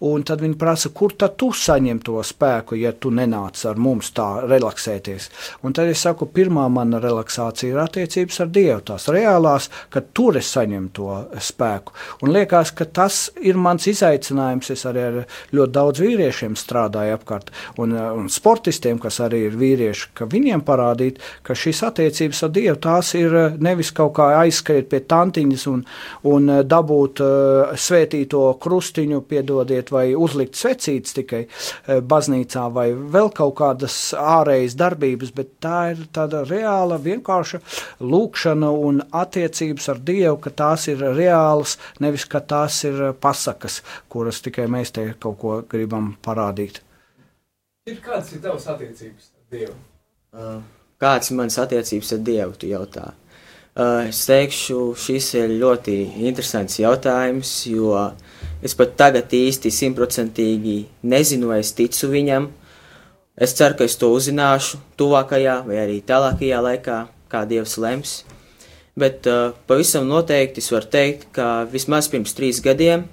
un 0.00 0.24
tad 0.24 0.40
viņi 0.40 0.56
prasa, 0.56 0.94
kur 0.96 1.12
tad 1.12 1.36
tu 1.36 1.52
saņem 1.52 2.00
to 2.00 2.24
spēku, 2.24 2.80
ja 2.80 2.96
tu 2.96 3.12
nenāc 3.12 3.65
ar 3.68 3.80
mums 3.80 4.12
tā 4.16 4.28
relaksēties. 4.46 5.28
Un 5.66 5.74
tad 5.76 5.90
es 5.90 6.02
saku, 6.06 6.28
pirmā 6.32 6.66
mana 6.72 7.00
relaksācija 7.02 7.74
ir 7.74 7.82
attiecības 7.82 8.40
ar 8.44 8.52
Dievu, 8.54 8.80
tās 8.92 9.08
reālās, 9.12 9.68
ka 9.92 10.02
tur 10.14 10.38
es 10.40 10.50
saņemu 10.54 10.92
to 10.96 11.18
spēku. 11.42 11.94
Un 12.24 12.32
liekas, 12.34 12.72
ka 12.76 12.86
tas 12.86 13.26
ir 13.42 13.58
mans 13.60 13.86
izaicinājums. 13.90 14.70
Es 14.72 14.84
arī 14.88 15.02
ar 15.06 15.18
ļoti 15.54 15.74
daudz 15.74 16.02
vīriešiem 16.02 16.56
strādāju 16.58 17.16
apkārt, 17.16 17.52
un, 17.82 17.94
un 17.94 18.28
sportistiem, 18.32 19.00
kas 19.02 19.20
arī 19.24 19.46
ir 19.48 19.58
vīrieši, 19.58 20.10
ka 20.16 20.28
viņiem 20.30 20.62
parādīt, 20.66 21.20
ka 21.46 21.56
šīs 21.56 21.82
attiecības 21.90 22.42
ar 22.46 22.54
Dievu 22.56 22.80
tās 22.86 23.12
ir 23.18 23.36
nevis 23.62 23.92
kaut 23.96 24.16
kā 24.18 24.30
aizskriet 24.42 24.90
pie 24.90 25.02
tantiņas 25.08 25.66
un, 25.72 25.84
un 26.30 26.52
dabūt 26.66 27.22
uh, 27.24 27.74
svētīto 27.76 28.44
krustiņu, 28.62 29.22
piedodiet, 29.28 29.92
vai 29.94 30.08
uzlikt 30.14 30.58
svecītes 30.58 31.16
tikai 31.16 31.44
uh, 31.46 32.00
baznīcā 32.00 32.66
vai 32.74 32.88
vēl 32.94 33.32
kaut 33.36 33.55
kādas 33.56 33.96
ārējas 34.16 34.76
darbības, 34.78 35.32
bet 35.36 35.52
tā 35.62 35.80
ir 35.94 36.04
tāda 36.14 36.42
reāla, 36.46 36.98
vienkārša 37.02 37.60
lūkšana 38.00 38.70
un 38.88 39.02
attiecības 39.10 39.88
ar 39.92 40.00
Dievu, 40.10 40.38
ka 40.44 40.52
tās 40.62 40.86
ir 40.92 41.02
reālas, 41.16 41.76
nevis 42.02 42.26
ka 42.30 42.40
tās 42.40 42.82
ir 42.88 43.00
pasakas, 43.20 43.82
kuras 44.12 44.42
tikai 44.44 44.68
mēs 44.72 44.94
te 44.96 45.08
kaut 45.20 45.38
ko 45.42 45.60
gribam 45.70 46.14
parādīt. 46.24 46.82
Ir 47.86 48.00
kādas 48.02 48.32
ir 48.34 48.42
tavas 48.42 48.66
attiecības 48.66 49.30
ar 49.30 49.56
Dievu? 49.56 49.76
Uh, 50.36 50.58
kādas 51.02 51.30
ir 51.30 51.40
manas 51.40 51.58
attiecības 51.62 52.12
ar 52.16 52.26
Dievu, 52.26 52.58
tu 52.58 52.70
jautā? 52.70 53.12
Uh, 53.76 54.08
es 54.08 54.22
teikšu, 54.26 54.80
šis 54.96 55.34
ir 55.36 55.56
ļoti 55.60 55.96
interesants 56.26 56.78
jautājums, 56.80 57.50
jo 57.68 57.92
es 58.64 58.74
pat 58.74 58.94
tagad 58.96 59.34
īsti 59.36 59.70
simtprocentīgi 59.70 60.78
nezinu, 61.12 61.50
vai 61.52 61.60
es 61.60 61.74
ticu 61.76 62.08
viņam, 62.14 62.48
uh, 62.48 62.65
Es 63.36 63.52
ceru, 63.52 63.76
ka 63.76 63.84
es 63.84 63.98
to 64.00 64.08
uzzināšu 64.16 64.80
tuvākajā 64.96 65.58
vai 65.66 65.82
arī 65.82 65.98
tālākajā 66.08 66.62
laikā, 66.64 67.00
kā 67.28 67.44
Dievs 67.48 67.76
lems. 67.82 68.14
Bet 68.96 69.28
uh, 69.28 69.52
pavisam 69.68 70.06
noteikti 70.08 70.62
es 70.64 70.72
varu 70.72 70.88
teikt, 70.88 71.28
ka 71.36 71.66
vismaz 71.68 72.08
pirms 72.08 72.32
trīs 72.32 72.62
gadiem 72.64 73.04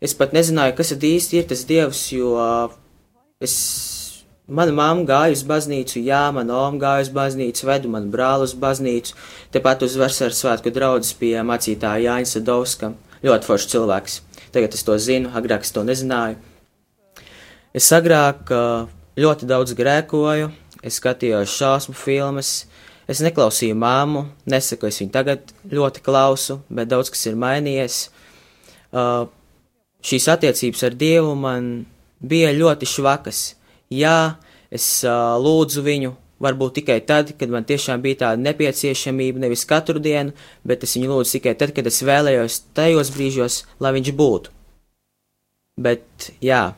es 0.00 0.16
pat 0.16 0.32
nezināju, 0.32 0.74
kas 0.78 0.94
tad 0.94 1.04
īsti 1.04 1.42
ir 1.42 1.48
tas 1.50 1.66
Dievs, 1.68 2.06
jo 2.14 2.32
uh, 2.40 2.72
es 3.44 3.54
mana 4.48 4.72
mamma 4.74 5.04
gāja 5.06 5.36
uz 5.36 5.42
baznīcu, 5.46 6.00
jā, 6.02 6.22
mana 6.34 6.56
oma 6.64 6.80
gāja 6.80 7.04
uz 7.04 7.10
baznīcu, 7.14 7.66
vedu 7.68 7.90
manu 7.92 8.10
brāli 8.12 8.48
uz 8.48 8.54
baznīcu, 8.58 9.14
tepat 9.54 9.84
uz 9.86 9.98
Vasaras 10.00 10.40
svētku 10.40 10.72
draudzes 10.74 11.12
pie 11.20 11.36
mācītāja 11.46 12.08
Jāņa 12.08 12.32
Sadovska. 12.32 12.94
Ļoti 13.20 13.46
foršs 13.46 13.68
cilvēks. 13.74 14.16
Tagad 14.50 14.74
es 14.74 14.86
to 14.88 14.96
zinu, 14.98 15.30
agrāk 15.36 15.68
es 15.68 15.74
to 15.76 15.84
nezināju. 15.84 16.40
Es 17.76 17.92
agrāk 17.94 18.48
ļoti 19.18 19.48
daudz 19.50 19.74
grēkoju, 19.78 20.50
es 20.86 21.00
skatījos 21.00 21.56
šausmu 21.56 21.96
filmas, 21.98 22.66
es 23.10 23.22
neklausīju 23.24 23.76
māmu, 23.78 24.26
nesaku, 24.50 24.88
es 24.90 25.00
viņu 25.02 25.12
tagad 25.14 25.52
ļoti 25.70 26.02
klausu, 26.06 26.60
bet 26.70 26.90
daudz 26.90 27.10
kas 27.12 27.26
ir 27.26 27.38
mainījies. 27.40 28.00
Uh, 28.90 29.26
šīs 30.06 30.28
attiecības 30.32 30.86
ar 30.86 30.96
Dievu 30.98 31.34
man 31.38 31.70
bija 32.20 32.52
ļoti 32.54 32.88
švakas. 32.88 33.42
Jā, 33.90 34.36
es 34.70 34.86
uh, 35.06 35.36
lūdzu 35.42 35.82
viņu, 35.86 36.14
varbūt 36.40 36.78
tikai 36.80 37.00
tad, 37.06 37.34
kad 37.38 37.52
man 37.52 37.66
tiešām 37.68 38.02
bija 38.04 38.22
tāda 38.24 38.42
nepieciešamība, 38.44 39.42
nevis 39.42 39.66
katru 39.68 40.00
dienu, 40.02 40.34
bet 40.66 40.86
es 40.86 40.96
viņu 40.96 41.10
lūdzu 41.12 41.38
tikai 41.38 41.56
tad, 41.58 41.74
kad 41.76 41.90
es 41.90 42.00
vēlējos 42.06 42.62
tajos 42.78 43.12
brīžos, 43.16 43.64
lai 43.82 43.94
viņš 43.98 44.14
būtu. 44.16 44.54
Bet, 45.80 46.30
jā, 46.44 46.70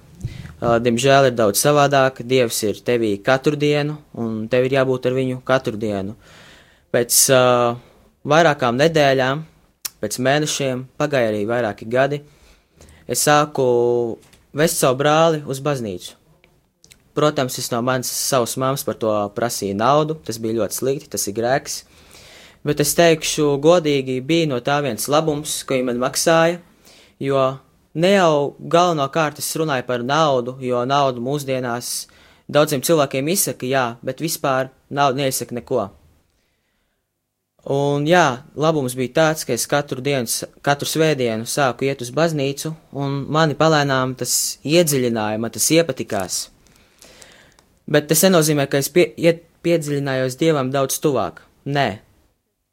diemžēl 0.62 1.31
ir 1.31 1.35
daudz 1.35 1.59
savādāk. 1.62 2.23
Dievs 2.23 2.61
ir 2.62 2.78
tevī 2.87 3.16
katru 3.23 3.59
dienu, 3.59 3.99
un 4.14 4.47
tev 4.49 4.69
ir 4.69 4.76
jābūt 4.78 5.09
ar 5.11 5.16
viņu 5.16 5.40
katru 5.47 5.78
dienu. 5.81 6.14
Pēc 6.95 7.19
uh, 7.35 7.75
vairākām 8.28 8.78
nedēļām, 8.78 9.42
pēc 10.02 10.19
mēnešiem, 10.23 10.87
pagāja 11.00 11.33
arī 11.33 11.45
vairāki 11.49 11.88
gadi, 11.90 12.21
es 13.11 13.25
sāku 13.26 13.64
vest 14.54 14.78
savu 14.78 15.00
brāli 15.00 15.42
uz 15.49 15.62
baznīcu. 15.64 16.19
Protams, 17.12 17.59
es 17.61 17.69
no 17.73 17.83
manas 17.85 18.09
savas 18.09 18.54
mammas 18.57 18.87
par 18.87 18.97
to 18.97 19.12
prasīju 19.37 19.76
naudu, 19.76 20.16
tas 20.25 20.38
bija 20.40 20.62
ļoti 20.62 20.78
slikti, 20.78 21.11
tas 21.12 21.26
ir 21.28 21.37
grēks. 21.37 21.83
Bet 22.64 22.81
es 22.81 22.95
teikšu, 22.97 23.57
godīgi 23.61 24.21
bija 24.25 24.49
no 24.49 24.61
tā 24.64 24.78
viens 24.85 25.09
labums, 25.11 25.59
ko 25.66 25.75
viņi 25.75 25.88
man 25.90 26.00
maksāja, 26.00 26.61
jo 27.21 27.42
ne 27.94 28.12
jau 28.14 28.54
galvenokārt 28.58 29.40
es 29.42 29.50
runāju 29.56 29.87
par 29.88 30.04
naudu, 30.06 30.56
jo 30.61 30.84
naudu 30.88 31.22
mūsdienās 31.25 31.92
daudziem 32.52 32.84
cilvēkiem 32.84 33.28
izsaka 33.32 33.68
jā, 33.68 33.87
bet 34.02 34.22
vispār 34.25 34.70
nauda 34.90 35.22
neizsaka 35.22 35.56
neko. 35.56 35.90
Un 37.72 38.08
jā, 38.11 38.42
labums 38.58 38.96
bija 38.99 39.12
tāds, 39.20 39.44
ka 39.46 39.54
es 39.54 39.68
katru 39.70 40.02
dienu, 40.02 40.26
katru 40.66 40.88
svētdienu 40.90 41.46
sāku 41.46 41.87
iet 41.87 42.00
uz 42.02 42.11
baznīcu, 42.11 42.72
un 42.99 43.20
mani 43.30 43.54
palēnām 43.54 44.16
tas 44.18 44.58
iedziļināja, 44.66 45.38
man 45.38 45.54
tas 45.54 45.68
iepatikās. 45.70 46.40
Bet 47.87 48.08
tas 48.11 48.25
nenozīmē, 48.26 48.66
ka 48.66 48.80
es 48.82 48.90
pie, 48.90 49.12
iet, 49.14 49.44
piedziļinājos 49.62 50.40
dievam 50.40 50.72
daudz 50.75 50.99
tuvāk. 51.02 51.44
Nē, 51.70 52.00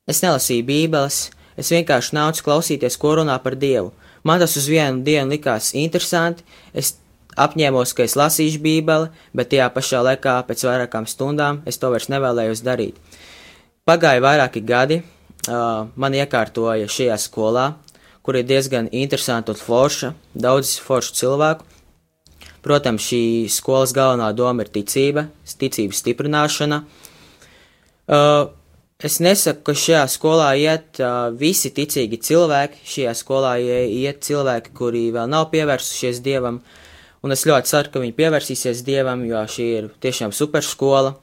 es 0.09 0.23
nelasīju 0.25 0.65
bībeles, 0.65 1.21
es 1.53 1.69
vienkārši 1.69 2.17
nācu 2.17 2.47
klausīties, 2.47 2.97
ko 2.97 3.19
runā 3.21 3.37
par 3.43 3.59
dievu. 3.61 3.93
Man 4.23 4.41
tas 4.41 4.55
uz 4.59 4.67
vienu 4.69 5.03
dienu 5.05 5.33
likās 5.33 5.71
interesanti, 5.77 6.43
es 6.73 6.95
apņēmos, 7.39 7.93
ka 7.95 8.03
es 8.03 8.17
lasīšu 8.19 8.61
bībeli, 8.63 9.09
bet 9.35 9.51
tajā 9.53 9.69
pašā 9.75 10.03
laikā 10.09 10.35
pēc 10.47 10.65
vairākām 10.67 11.07
stundām 11.07 11.61
es 11.69 11.79
to 11.79 11.91
vairs 11.93 12.09
nevēlējos 12.11 12.63
darīt. 12.65 12.99
Pagāja 13.87 14.21
vairāki 14.21 14.61
gadi, 14.65 14.99
uh, 15.01 15.87
man 15.95 16.17
iekārtoja 16.17 16.89
šajā 16.91 17.17
skolā, 17.21 17.71
kur 18.21 18.37
ir 18.37 18.45
diezgan 18.45 18.91
interesanti 18.91 19.55
un 19.55 19.61
forša, 19.61 20.13
daudz 20.35 20.75
foršu 20.83 21.15
cilvēku, 21.21 21.69
Protams, 22.59 23.05
šī 23.07 23.47
skolas 23.51 23.93
galvenā 23.95 24.33
doma 24.35 24.65
ir 24.65 24.71
ticība, 24.73 25.29
ticības 25.59 26.01
stiprināšana. 26.03 26.81
Uh, 28.09 28.49
es 28.99 29.21
nesaku, 29.23 29.61
ka 29.69 29.73
šajā 29.79 30.01
skolā 30.11 30.49
iet 30.59 30.99
uh, 30.99 31.29
visi 31.31 31.69
ticīgi 31.71 32.17
cilvēki, 32.27 32.81
šajā 32.83 33.13
skolā 33.15 33.53
iet 33.63 34.25
cilvēki, 34.27 34.73
kuri 34.75 35.05
vēl 35.15 35.29
nav 35.31 35.45
pievērsušies 35.53 36.19
dievam, 36.25 36.57
un 37.23 37.31
es 37.31 37.45
ļoti 37.47 37.71
ceru, 37.71 37.93
ka 37.93 38.01
viņi 38.03 38.17
pievērsīsies 38.17 38.83
dievam, 38.83 39.23
jo 39.23 39.45
šī 39.47 39.67
ir 39.77 39.87
tiešām 40.03 40.35
superskola. 40.35 41.13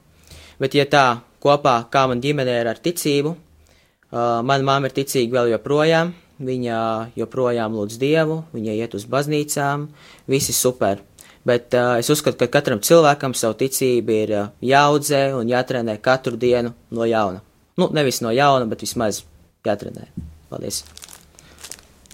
Bet, 0.57 0.73
ja 0.73 0.87
tā 0.89 1.05
kopā, 1.43 1.83
kā 1.93 2.07
man 2.09 2.23
ģimene 2.23 2.57
ir 2.63 2.71
ar 2.73 2.81
ticību, 2.81 3.35
uh, 3.37 4.41
mana 4.41 4.63
mamma 4.65 4.89
ir 4.89 4.97
ticīga 4.97 5.37
vēl 5.37 5.53
joprojām, 5.53 6.15
viņa 6.41 6.79
joprojām 7.17 7.77
lūdz 7.77 8.01
dievu, 8.01 8.41
viņa 8.57 8.73
iet 8.73 8.97
uz 8.97 9.05
baznīcām, 9.05 9.85
visi 10.25 10.55
super. 10.65 11.05
Bet 11.45 11.77
uh, 11.77 11.99
es 12.01 12.09
uzskatu, 12.09 12.41
ka 12.41 12.49
katram 12.57 12.81
cilvēkam 12.81 13.37
savu 13.37 13.53
ticību 13.61 14.17
ir 14.23 14.33
uh, 14.33 14.49
jāaudzē 14.65 15.27
un 15.37 15.53
jātrenē 15.53 16.01
katru 16.01 16.41
dienu 16.41 16.73
no 16.89 17.05
jauna. 17.05 17.45
Nu, 17.77 17.89
nevis 17.93 18.21
no 18.25 18.31
jauna, 18.33 18.65
bet 18.69 18.81
vismaz 18.81 19.21
jātrenē. 19.67 20.07
Paldies! 20.49 20.81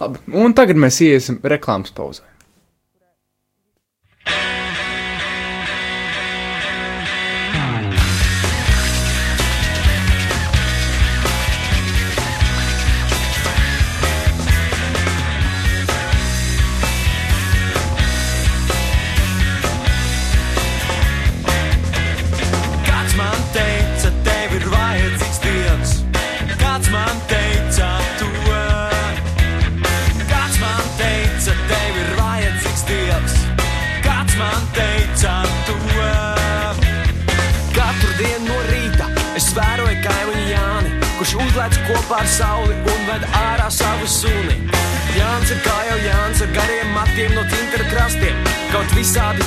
Labi, 0.00 0.20
un 0.34 0.54
tagad 0.56 0.76
mēs 0.80 0.98
iesim 1.06 1.38
reklāmas 1.46 1.94
pauzē. 1.94 2.33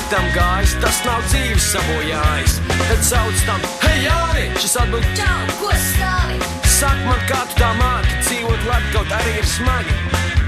Visādi 0.08 0.16
tam 0.16 0.26
gājis, 0.34 0.74
tas 0.80 1.04
nav 1.04 1.20
dzīves 1.28 1.72
sabojājis. 1.72 2.60
Tad 2.88 3.02
sauc 3.04 3.40
tam, 3.46 3.60
hei 3.82 4.04
Jāni, 4.04 4.44
šis 4.58 4.76
atbild, 4.80 5.04
čau, 5.16 5.46
ko 5.60 5.70
stāvi? 5.72 6.38
Saka 6.64 7.04
man, 7.04 7.20
kā 7.28 7.40
tu 7.48 7.58
tā 7.58 7.72
māki, 7.76 8.14
dzīvot 8.24 8.64
labi, 8.68 8.92
kaut 8.92 9.12
arī 9.12 9.34
ir 9.38 9.46
smagi. 9.46 9.94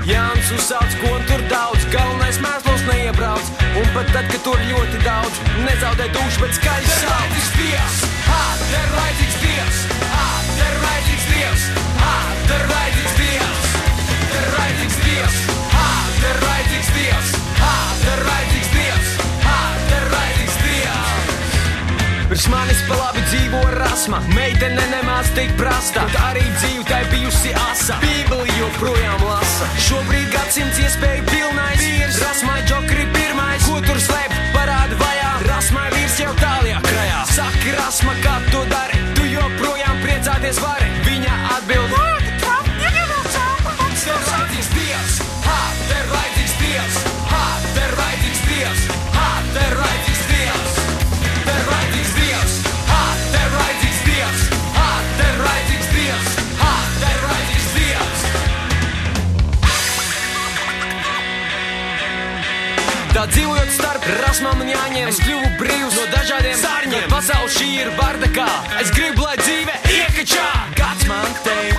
Jānis 0.09 0.51
uzsauc, 0.57 0.95
ko 1.03 1.11
tur 1.29 1.43
daudz, 1.51 1.85
galvenais 1.93 2.39
mēslos 2.41 2.83
neiebrauc. 2.89 3.45
Un 3.77 3.87
pat 3.95 4.09
tad, 4.15 4.27
kad 4.33 4.41
tur 4.43 4.59
ļoti 4.71 5.03
daudz, 5.05 5.43
nezaudē 5.67 6.09
dušu, 6.15 6.41
bet 6.41 6.57
skaļi 6.57 6.95
sauc. 6.97 7.37
Dievs, 7.61 8.01
ha, 8.27 8.41
der 8.71 8.89
laicīgs 8.97 9.37
Dievs, 9.45 9.83
ha, 10.15 10.25
der 10.57 10.79
laicīgs 10.87 11.27
Dievs, 11.35 11.67
ha, 12.01 12.15
der 12.49 12.65
laicīgs 12.73 13.19
Dievs, 13.21 13.69
der 14.33 14.49
laicīgs 14.57 14.99
Dievs, 15.05 15.45
ha, 15.77 15.87
der 16.25 16.43
laicīgs 16.49 16.91
Dievs, 16.97 17.37
ha, 17.61 17.77
der 18.07 18.25
laicīgs 18.25 18.49
Dievs, 18.49 18.60
Virs 22.41 22.49
manis 22.49 22.79
pa 22.89 22.97
labi 22.97 23.21
dzīvo 23.29 23.59
rasma, 23.75 24.23
meitene 24.33 24.87
nemāc 24.89 25.29
tik 25.37 25.51
prasta, 25.59 26.07
un 26.09 26.15
arī 26.31 26.47
dzīve 26.55 26.87
tai 26.89 27.03
bijusi 27.13 27.53
asa. 27.67 27.99
Bībeli 28.01 28.57
joprojām 28.57 29.27
lasa, 29.27 29.69
šobrīd 29.85 30.33
gadsimts 30.33 30.81
iespēju 30.81 31.29
pilnais, 31.29 31.85
vīrs, 31.85 32.23
rasmai 32.25 32.57
džokri 32.65 33.05
pirmais, 33.13 33.69
ko 33.69 33.77
tur 33.85 34.01
slēp, 34.09 34.41
parāda 34.57 34.97
vajā, 35.05 35.31
rasmai 35.51 35.89
vīrs 35.99 36.19
jau 36.25 36.33
tālāk 36.41 36.81
krajā. 36.89 37.23
Saki, 37.37 37.77
rasma, 37.77 38.17
kā 38.25 38.39
tu 38.49 38.65
dari, 38.73 39.05
tu 39.19 39.33
joprojām 39.37 40.01
priecāties 40.07 40.65
vari, 40.65 40.95
viņa 41.11 41.43
atbild. 41.59 42.00
Tā 63.21 63.27
dzīvojot 63.29 63.73
starp 63.75 64.05
rasmām 64.23 64.63
un 64.65 64.71
jāņem, 64.71 65.11
es 65.11 65.19
kļuvu 65.21 65.49
brīvs 65.59 65.93
no 65.99 66.07
dažādiem 66.09 66.55
sārņiem. 66.57 67.05
Pasaule 67.13 67.51
šī 67.53 67.67
ir 67.83 67.91
bardakā, 67.99 68.47
es 68.81 68.89
gribu, 68.97 69.27
lai 69.27 69.37
dzīve 69.43 69.75
iekačā. 69.93 70.47
Kāds 70.79 71.05
man 71.05 71.29
teica, 71.45 71.70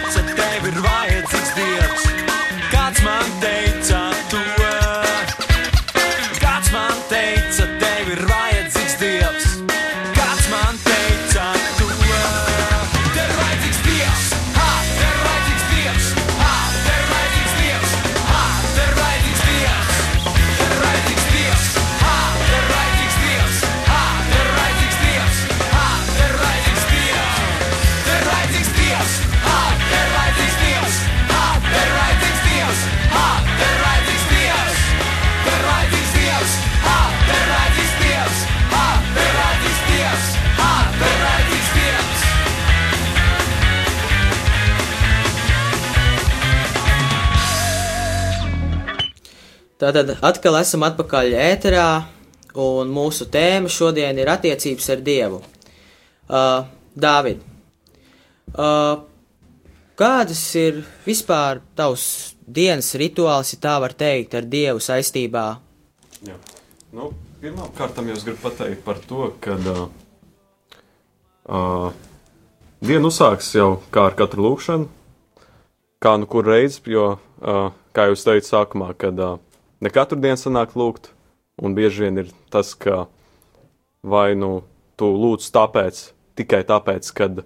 Tātad 49.82 50.12
atkal 50.22 50.60
esam 50.60 50.84
atpakaļ 50.86 51.34
ēterā, 51.42 51.88
un 52.62 52.92
mūsu 52.94 53.26
tēma 53.34 53.72
šodien 53.72 54.20
ir 54.22 54.30
attiecības 54.30 54.92
ar 54.94 55.02
Dievu. 55.02 55.40
Uh, 56.30 56.68
Dāvid, 56.94 57.42
uh, 58.54 59.02
kādas 59.98 60.44
ir 60.60 60.84
vispār 61.08 61.64
tavs 61.76 62.06
dienas 62.46 62.94
rituāls, 63.00 63.56
ja 63.56 63.60
tā 63.66 63.76
var 63.82 63.98
teikt, 63.98 64.38
ar 64.38 64.46
Dievu 64.46 64.84
saistībā? 64.84 65.48
Jā. 66.30 66.38
Nu, 66.94 67.10
Pirmkārt, 67.42 67.98
jau 67.98 68.14
es 68.14 68.22
gribu 68.22 68.44
pateikt 68.44 68.84
par 68.86 69.00
to, 69.10 69.32
ka 69.42 69.56
uh, 69.58 69.86
uh, 71.50 71.88
diena 72.86 73.10
uzsāks 73.10 73.56
jau 73.56 73.80
kā 73.90 74.12
ar 74.12 74.18
katru 74.20 74.46
lūkšanu, 74.46 74.86
kā 76.06 76.20
nu 76.22 76.30
kur 76.30 76.46
reizi, 76.46 76.84
jo, 76.94 77.16
uh, 77.42 77.72
kā 77.98 78.12
jau 78.12 78.20
teicu 78.28 78.46
sākumā, 78.46 78.92
kad 78.94 79.18
uh, 79.18 79.40
ne 79.82 79.92
katru 79.94 80.20
dienu 80.22 80.40
sanāk 80.40 80.76
lūgt, 80.78 81.12
un 81.62 81.76
bieži 81.78 82.06
vien 82.06 82.24
ir 82.24 82.32
tas, 82.54 82.74
ka 82.78 83.08
vai 84.02 84.34
nu 84.38 84.62
tu 84.98 85.10
lūdz 85.10 85.50
tāpēc, 85.54 86.02
tikai 86.38 86.62
tāpēc, 86.70 87.10
kad 87.18 87.44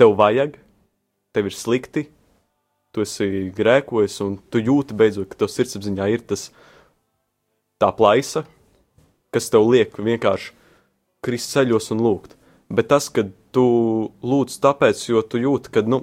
tev 0.00 0.16
vajag, 0.18 0.58
tev 1.32 1.48
ir 1.48 1.56
slikti, 1.56 2.06
tu 2.92 3.04
esi 3.04 3.48
grēkojis, 3.56 4.18
un 4.24 4.36
tu 4.52 4.60
jūti 4.60 4.96
beidzot, 4.96 5.30
ka 5.30 5.42
tev 5.42 5.52
sirdsapziņā 5.52 6.08
ir 6.12 6.24
tas 6.28 6.50
tā 7.80 7.88
plaisa, 7.96 8.44
kas 9.32 9.48
tev 9.52 9.64
liek 9.72 9.96
vienkārši 9.96 10.52
krist 11.24 11.54
ceļos 11.54 11.92
un 11.94 12.02
lūgt. 12.04 12.36
Bet 12.72 12.88
tas, 12.92 13.08
ka 13.12 13.24
tu 13.52 13.64
lūdz 14.24 14.58
tāpēc, 14.64 15.00
jo 15.08 15.22
tu 15.24 15.40
jūti, 15.40 15.72
ka 15.72 15.84
nu, 15.84 16.02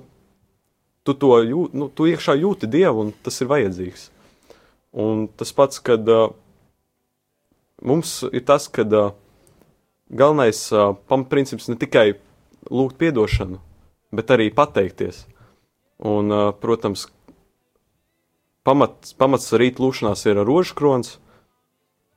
tu 1.05 1.15
to 1.17 1.33
jūti, 1.41 1.77
nu, 1.77 1.89
tu 1.93 2.09
iekšā 2.09 2.37
jūti 2.39 2.69
dievu, 2.69 3.05
un 3.05 3.13
tas 3.25 3.37
ir 3.41 3.49
vajadzīgs. 3.49 4.09
Un 4.91 5.27
tas 5.37 5.51
pats, 5.53 5.77
kad 5.79 6.07
uh, 6.09 6.31
mums 7.85 8.23
ir 8.33 8.41
tas, 8.45 8.65
ka 8.67 8.81
uh, 8.81 9.11
galvenais 10.09 10.71
uh, 10.73 10.95
pamatprincips 11.09 11.69
ne 11.69 11.77
tikai 11.77 12.17
lūgt 12.73 13.03
atdošanu, 13.05 13.59
bet 14.11 14.33
arī 14.33 14.49
pateikties. 14.49 15.27
Un, 15.99 16.33
uh, 16.33 16.49
protams, 16.57 17.05
pamats, 18.65 19.13
pamats 19.13 19.53
rīt 19.53 19.77
lūšanās 19.77 20.25
ir 20.25 20.41
rožu 20.41 20.73
krons, 20.73 21.19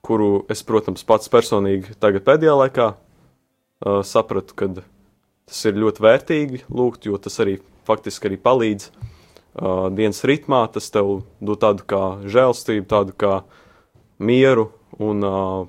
kuru 0.01 0.47
es, 0.51 0.65
protams, 0.65 1.05
pats 1.05 1.29
personīgi 1.29 1.99
tagad 2.01 2.25
pēdējā 2.25 2.57
laikā 2.57 2.89
uh, 2.97 4.01
sapratu, 4.01 4.57
ka 4.57 4.71
tas 4.81 5.65
ir 5.69 5.77
ļoti 5.77 6.09
vērtīgi 6.09 6.65
lūgt, 6.73 7.05
jo 7.11 7.21
tas 7.21 7.37
arī 7.45 7.59
faktiski 7.85 8.31
arī 8.31 8.39
palīdz 8.41 8.89
uh, 8.89 9.11
dienas 9.53 10.23
ritmā, 10.25 10.65
tas 10.73 10.89
tev 10.93 11.23
dod 11.45 11.61
tādu 11.61 11.85
kā 11.89 12.03
žēlstību, 12.25 12.87
tādu 12.89 13.17
kā 13.17 13.35
mieru 14.23 14.71
un, 14.99 15.25
uh, 15.27 15.67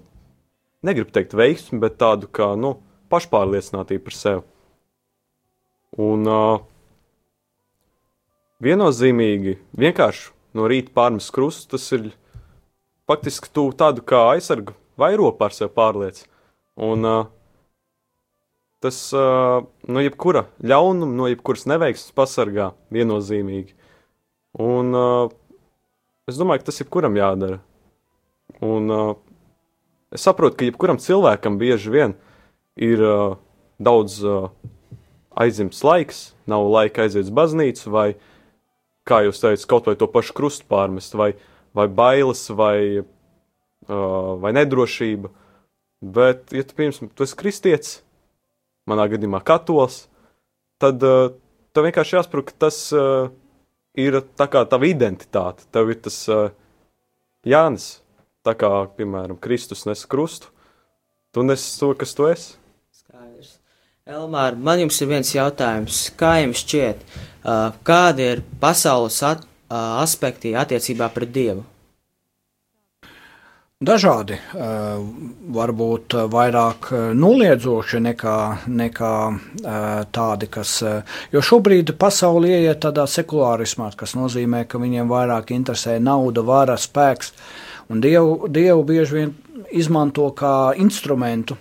negribu 0.86 1.12
teikt 1.16 1.36
veiksmi, 1.36 1.80
bet 1.82 1.98
tādu 2.00 2.30
kā, 2.32 2.54
nu, 2.60 2.78
pašpārliecinātību 3.12 4.06
par 4.06 4.18
sevi. 4.18 4.44
Un 6.02 6.26
uh, 6.30 6.64
viennozīmīgi 8.64 9.58
vienkārši 9.78 10.32
no 10.58 10.68
rīta 10.70 10.94
pārmest 10.96 11.34
krustu, 11.36 11.76
tas 11.76 11.86
ir 11.96 12.12
faktiski 13.10 13.52
tu 13.54 13.68
tādu 13.78 14.06
kā 14.06 14.30
aizsargu 14.34 14.78
vairo 14.98 15.32
par 15.38 15.54
sevi 15.54 15.74
pārliec. 15.76 16.24
Un 16.80 17.06
uh, 17.06 17.26
tas 18.84 18.98
uh, 19.16 19.64
no 19.88 20.04
jebkura 20.04 20.46
ļaunuma, 20.64 21.16
no 21.16 21.30
jebkuras 21.32 21.66
neveiksmes 21.72 22.16
pasargā 22.18 22.72
viennozīmīgi. 22.94 23.76
Un 24.62 24.92
uh, 24.98 25.32
es 26.30 26.40
domāju, 26.40 26.64
ka 26.64 26.70
tas 26.70 26.82
jebkuram 26.84 27.16
jādara. 27.18 27.62
Un 28.64 28.92
uh, 28.94 29.16
es 30.14 30.26
saprotu, 30.28 30.60
ka 30.60 30.68
jebkuram 30.68 31.00
cilvēkam 31.02 31.58
bieži 31.62 31.94
vien 31.94 32.18
ir 32.76 33.02
uh, 33.02 33.40
daudz 33.82 34.20
uh, 34.28 34.52
aizimts 35.40 35.82
laiks, 35.88 36.28
nav 36.46 36.68
laika 36.70 37.08
aiziet 37.08 37.26
uz 37.26 37.34
baznīcu, 37.34 37.88
vai, 37.94 38.10
kā 39.08 39.24
jūs 39.26 39.42
teicat, 39.42 39.66
kaut 39.72 39.90
vai 39.90 39.98
to 39.98 40.12
pašu 40.12 40.36
krustu 40.38 40.70
pārmest, 40.70 41.18
vai 41.18 41.34
vai 41.74 41.88
bailes, 41.88 42.48
vai, 42.50 43.00
uh, 43.00 44.40
vai 44.40 44.54
nedrošība. 44.54 45.32
Bet, 46.04 46.52
ja 46.54 46.64
tu, 46.68 46.76
pirms, 46.78 47.00
tu 47.16 47.26
esi 47.26 47.38
kristietis, 47.40 48.02
manā 48.90 49.08
gadījumā 49.12 49.42
katolis, 49.46 50.04
tad 50.82 51.04
uh, 51.08 51.32
tev 51.76 51.88
vienkārši 51.88 52.18
jāsaprot, 52.18 52.52
ka 52.52 52.68
tas 52.68 52.80
uh, 52.96 53.32
ir 53.98 54.20
tā 54.38 54.50
kā 54.52 54.64
tava 54.70 54.90
identitāte. 54.90 55.68
Tev 55.74 55.94
ir 55.94 56.02
tas 56.04 56.18
uh, 56.32 56.50
Jānis, 57.48 58.04
tā 58.46 58.56
kā, 58.60 58.72
piemēram, 58.98 59.40
Kristus 59.42 59.86
nes 59.90 60.06
krustu, 60.10 60.52
tu 61.36 61.46
nes 61.48 61.64
to, 61.80 61.94
kas 62.00 62.16
tu 62.16 62.28
esi. 62.30 62.56
Skaidrs. 62.96 63.58
Elmār, 64.04 64.58
man 64.60 64.84
jums 64.84 65.00
ir 65.00 65.12
viens 65.12 65.36
jautājums. 65.36 66.06
Kā 66.20 66.38
jums 66.44 66.64
šķiet, 66.66 67.04
uh, 67.08 67.70
kāda 67.88 68.34
ir 68.36 68.46
pasaules 68.62 69.22
at 69.28 69.48
aspekti 69.74 70.52
attiecībā 70.54 71.08
pret 71.14 71.32
Dievu? 71.34 71.64
Dažādi, 73.84 74.38
varbūt 75.56 76.16
vairāk 76.32 76.88
noliedzoši 77.20 78.00
nekā, 78.06 78.36
nekā 78.70 79.16
tādi, 80.16 80.50
kas. 80.54 80.78
Jo 81.34 81.42
šobrīd 81.44 81.92
pasaulē 82.00 82.54
ieiet 82.62 82.80
tādā 82.86 83.04
sekulārismā, 83.10 83.90
kas 84.00 84.16
nozīmē, 84.16 84.64
ka 84.72 84.80
viņiem 84.80 85.12
vairāk 85.12 85.52
interesē 85.56 85.98
nauda, 86.00 86.46
vara, 86.48 86.78
spēks, 86.80 87.34
un 87.92 88.04
dievu, 88.04 88.48
dievu 88.48 88.88
bieži 88.88 89.20
vien 89.20 89.36
izmanto 89.76 90.30
kā 90.38 90.56
instrumentu 90.80 91.60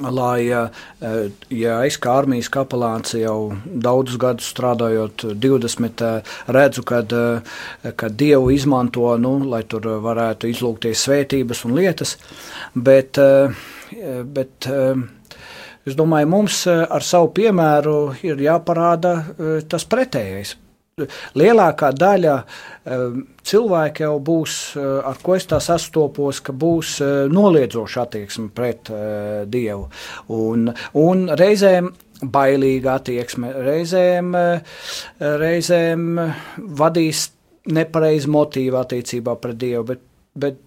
lai, 0.00 0.50
eh, 0.50 1.30
ja 1.50 1.78
es 1.86 1.98
kā 2.00 2.18
armijas 2.20 2.50
kapelāns 2.52 3.14
jau 3.18 3.52
daudzus 3.64 4.18
gadus 4.20 4.50
strādājot, 4.52 5.24
20, 5.40 6.02
eh, 6.02 6.22
redzu, 6.46 6.84
kad, 6.84 7.12
eh, 7.12 7.92
kad 7.96 8.16
Dievu 8.16 8.50
izmanto, 8.50 9.16
nu, 9.18 9.38
lai 9.44 9.62
tur 9.62 9.80
varētu 9.80 10.50
izlūgties 10.50 11.06
svētības 11.06 11.64
un 11.64 11.74
lietas, 11.74 12.16
bet, 12.74 13.18
bet 14.24 14.66
es 15.86 15.94
domāju, 15.94 16.28
mums 16.28 16.66
ar 16.66 17.00
savu 17.00 17.32
piemēru 17.32 18.16
ir 18.22 18.36
jāparāda 18.36 19.68
tas 19.68 19.84
pretējais 19.84 20.56
lielākā 21.38 21.92
daļa 21.96 22.34
um, 22.38 23.22
cilvēku 23.46 24.04
jau 24.04 24.16
būs, 24.24 24.56
uh, 24.78 24.98
ar 25.08 25.22
ko 25.22 25.36
es 25.38 25.48
tā 25.50 25.60
sastopos, 25.62 26.42
ka 26.44 26.52
būs 26.52 26.98
uh, 27.04 27.14
noliedzoša 27.32 28.04
attieksme 28.06 28.50
pret 28.54 28.92
Dievu. 29.48 29.88
Un, 30.34 30.68
un 30.98 31.26
reizēm 31.38 31.90
bailīga 32.18 32.96
attieksme, 32.98 33.52
reizēm, 33.62 34.32
reizēm 35.20 36.06
vadīs 36.80 37.28
nepareizi 37.70 38.30
motīvi 38.32 38.80
attiecībā 38.80 39.36
pret 39.38 39.60
Dievu, 39.60 39.84
bet, 39.92 40.02
bet 40.34 40.58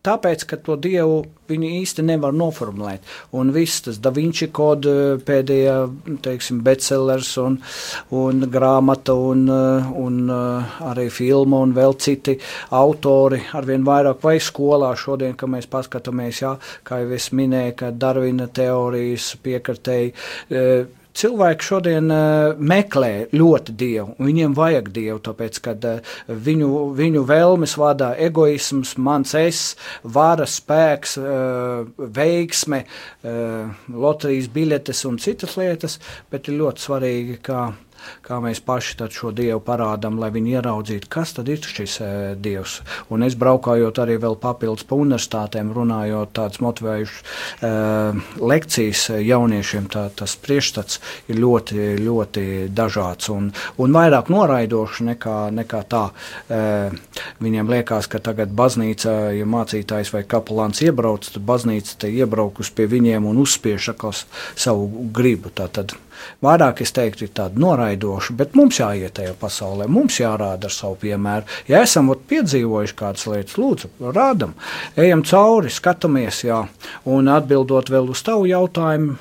Tāpēc, 0.00 0.46
ka 0.48 0.56
to 0.64 0.78
dievu 0.80 1.18
viņi 1.50 1.70
īsti 1.82 2.02
nevar 2.08 2.32
noformulēt. 2.32 3.04
Un 3.36 3.50
viss 3.52 3.82
tas 3.84 3.98
Da 4.00 4.08
Vinci 4.16 4.46
koda 4.48 5.18
pēdējā, 5.26 5.74
teiksim, 6.24 6.62
bestsellers 6.64 7.34
un, 7.42 7.58
un 8.16 8.46
grāmata 8.54 9.12
un, 9.12 9.44
un 9.50 10.32
arī 10.32 11.08
filma 11.12 11.60
un 11.66 11.74
vēl 11.76 11.98
citi 12.00 12.38
autori 12.80 13.42
arvien 13.58 13.84
vairāk 13.84 14.24
vai 14.24 14.38
skolā 14.40 14.94
šodien, 14.96 15.36
ka 15.36 15.50
mēs 15.50 15.68
paskatāmies, 15.68 16.40
jā, 16.46 16.54
kā 16.86 17.02
jau 17.02 17.12
es 17.18 17.28
minēju, 17.36 17.76
ka 17.82 17.92
Darvina 17.92 18.48
teorijas 18.48 19.34
piekartēji 19.44 20.14
cilvēki 21.16 21.66
šodien 21.66 22.10
uh, 22.14 22.56
meklē 22.56 23.30
ļoti 23.34 23.74
dievu, 23.80 24.14
un 24.18 24.30
viņiem 24.30 24.54
vajag 24.56 24.90
dievu, 24.94 25.18
tāpēc, 25.26 25.60
ka 25.64 25.74
uh, 25.76 26.14
viņu, 26.28 26.70
viņu 26.98 27.24
vēlmes 27.28 27.76
vada 27.80 28.12
egoisms, 28.18 28.96
mans 28.98 29.34
es, 29.38 29.62
vara, 30.02 30.46
spēks, 30.48 31.16
uh, 31.20 31.86
veiksme, 32.20 32.84
loterijas 33.90 34.48
biļetes 34.52 35.04
un 35.08 35.18
citas 35.22 35.56
lietas, 35.60 35.98
bet 36.32 36.48
ir 36.48 36.58
ļoti 36.60 36.84
svarīgi, 36.84 37.36
ka 37.44 37.70
kā 38.26 38.40
mēs 38.42 38.62
paši 38.64 39.08
šo 39.10 39.30
dievu 39.34 39.60
parādām, 39.64 40.18
lai 40.20 40.30
viņi 40.34 40.56
ieraudzītu, 40.58 41.08
kas 41.10 41.34
tad 41.36 41.48
ir 41.48 41.60
šis 41.64 41.98
e, 42.04 42.10
dievs. 42.40 42.80
Un 43.10 43.24
es 43.26 43.36
braukājot 43.38 44.00
arī 44.02 44.18
vēl 44.22 44.36
papildus 44.40 44.86
pa 44.88 44.98
universitātēm, 45.00 45.72
runājot 45.76 46.32
tādas 46.36 46.60
motivējušas 46.64 47.20
e, 47.66 47.72
lekcijas 48.40 49.04
jauniešiem, 49.24 49.88
tā, 49.92 50.06
tas 50.16 50.36
priekšstats 50.40 51.00
ir 51.30 51.40
ļoti, 51.42 51.86
ļoti 52.00 52.44
dažāds 52.76 53.30
un, 53.32 53.50
un 53.80 53.96
vairāk 53.96 54.30
noraidošs 54.32 55.02
nekā, 55.10 55.38
nekā 55.56 55.82
tā. 55.90 56.04
E, 56.48 56.62
viņiem 57.40 57.70
liekas, 57.72 58.10
ka 58.10 58.22
tagad 58.22 58.52
baznīca, 58.56 59.16
ja 59.36 59.48
mācītājs 59.48 60.12
vai 60.14 60.24
kapelāns 60.28 60.82
iebrauc, 60.84 61.26
tad 61.34 61.46
baznīca 61.46 61.98
te 62.04 62.12
iebraukus 62.12 62.72
pie 62.74 62.88
viņiem 62.90 63.26
un 63.30 63.42
uzspiež 63.42 63.90
savu 64.56 65.08
gribu. 65.14 65.50
Tātad, 65.54 65.94
vairāk 66.44 66.82
es 66.84 66.92
teiktu, 66.96 67.26
ir 67.26 67.34
tāda 67.36 67.60
noraidoša, 67.60 68.36
bet 68.38 68.56
mums 68.58 68.80
jāiet 68.80 69.14
tajā 69.18 69.34
pasaulē, 69.40 69.88
mums 69.90 70.20
jārāda 70.20 70.70
ar 70.70 70.74
savu 70.74 70.98
piemēru. 71.02 71.48
Ja 71.70 71.82
esam 71.86 72.12
ot, 72.12 72.22
piedzīvojuši 72.30 72.96
kādas 72.98 73.26
lietas, 73.30 73.58
lūdzu, 73.60 73.90
rādam, 74.14 74.54
ejam 75.00 75.24
cauri, 75.26 75.72
skatāmies, 75.72 76.44
jā, 76.46 76.62
un 77.10 77.30
atbildot 77.32 77.92
vēl 77.92 78.10
uz 78.12 78.24
tavu 78.26 78.48
jautājumu 78.50 79.18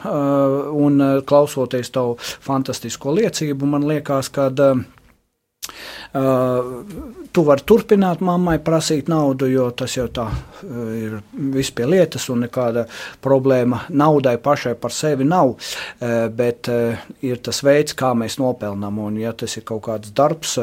un 0.80 1.04
klausoties 1.30 1.92
tavu 1.96 2.18
fantastisko 2.22 3.16
liecību, 3.20 3.70
man 3.70 3.88
liekas, 3.90 4.32
ka 4.34 4.50
uh, 5.69 6.69
tu 7.34 7.43
vari 7.47 7.65
turpināt 7.65 8.23
mammai 8.25 8.58
prasīt 8.63 9.10
naudu, 9.12 9.49
jo 9.49 9.69
tas 9.77 9.95
jau 9.97 10.08
tā 10.13 10.27
uh, 10.29 10.91
ir 10.95 11.19
viss 11.53 11.73
pie 11.75 11.88
lietas, 11.89 12.29
un 12.34 12.45
nekāda 12.45 12.86
problēma 13.23 13.86
naudai 13.89 14.38
pašai 14.41 14.75
par 14.79 14.95
sevi 14.95 15.27
nav. 15.27 15.55
Uh, 15.55 16.27
bet 16.29 16.69
ir 17.25 17.39
tas 17.43 17.62
veids, 17.65 17.95
kā 17.97 18.12
mēs 18.17 18.38
nopelnām, 18.39 18.99
un 19.03 19.17
ja 19.19 19.34
tas 19.38 19.55
ir 19.58 19.65
kaut 19.67 19.84
kāds 19.88 20.13
darbs, 20.15 20.55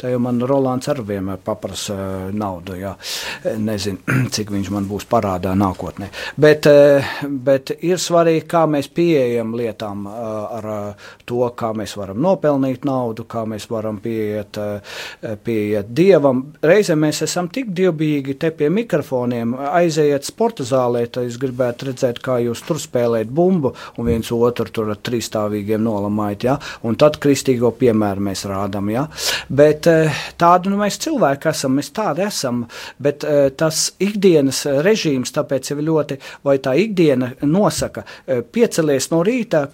tad 0.00 0.12
jau 0.12 0.20
man 0.22 0.40
Rolands 0.46 0.88
arī 0.90 1.04
vienmēr 1.14 1.40
paprasa 1.44 1.96
naudu. 2.32 2.76
Jā. 2.80 2.94
Nezinu, 3.60 4.02
cik 4.34 4.52
viņš 4.54 4.70
man 4.74 4.88
būs 4.90 5.06
parādā 5.10 5.54
nākotnē. 5.58 6.10
Bet, 6.40 6.68
bet 7.46 7.74
ir 7.76 8.00
svarīgi, 8.00 8.46
kā 8.50 8.64
mēs 8.70 8.90
pieejam 8.94 9.54
lietām 9.58 10.06
ar 10.10 10.68
to, 11.28 11.42
kā 11.56 11.72
mēs 11.76 11.96
varam 11.98 12.20
nopelnīt 12.22 12.86
naudu, 12.88 13.26
kā 13.30 13.44
mēs 13.48 13.68
varam 13.70 14.00
pieiet 14.02 14.49
Eh, 14.58 15.36
pieiet 15.44 15.90
dievam. 15.96 16.42
Reizēm 16.64 17.02
mēs 17.04 17.22
esam 17.26 17.48
tik 17.52 17.70
dievbijīgi 17.76 18.36
te 18.40 18.50
pie 18.56 18.70
mikrofoniem, 18.72 19.52
aiziet 19.68 20.24
sporta 20.24 20.64
zālē, 20.66 21.04
tad 21.12 21.28
es 21.28 21.36
gribētu 21.40 21.90
redzēt, 21.90 22.20
kā 22.24 22.38
jūs 22.42 22.62
tur 22.66 22.80
spēlējat 22.80 23.30
bumbu 23.36 23.74
un 23.98 24.08
viens 24.08 24.30
otru 24.32 24.66
tur 24.72 24.90
ar 24.94 25.00
trīsstāvīgiem 25.04 25.82
nolamājat, 25.84 26.46
ja? 26.48 26.56
un 26.82 26.96
tad 27.00 27.18
kristīgo 27.22 27.72
piemēru 27.76 28.24
mēs 28.30 28.46
rādam, 28.50 28.90
ja? 28.92 29.06
Bet 29.48 29.90
eh, 29.90 30.22
tādu 30.40 30.72
nu 30.72 30.80
mēs 30.80 30.98
cilvēki 31.04 31.52
esam, 31.52 31.76
mēs 31.78 31.92
tādi 31.96 32.24
esam, 32.26 32.64
bet 32.98 33.26
eh, 33.28 33.50
tas 33.52 33.90
ikdienas 34.00 34.64
režīms, 34.86 35.34
tāpēc 35.36 35.74
jau 35.74 35.78
ļoti, 35.84 36.18
vai 36.48 36.58
tā 36.64 36.74
ikdiena 36.80 37.34
nosaka, 37.44 38.06
piecelies 38.52 39.10
no 39.12 39.22
rīta, 39.26 39.66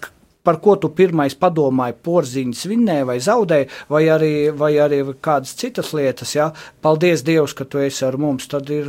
par 0.47 0.61
ko 0.63 0.77
tu 0.79 0.93
pirmais 0.95 1.35
padomāji, 1.35 1.97
porziņš 2.07 2.63
vinnēja 2.71 3.07
vai 3.09 3.17
zaudēja, 3.23 3.67
vai 3.91 4.05
arī, 4.13 4.31
vai 4.55 4.71
arī 4.79 5.01
kādas 5.23 5.51
citas 5.59 5.91
lietas. 5.97 6.31
Ja? 6.37 6.51
Paldies 6.83 7.25
Dievam, 7.27 7.51
ka 7.57 7.67
tu 7.67 7.81
esi 7.83 8.05
ar 8.07 8.15
mums. 8.21 8.47
Tad 8.47 8.69
ir, 8.71 8.87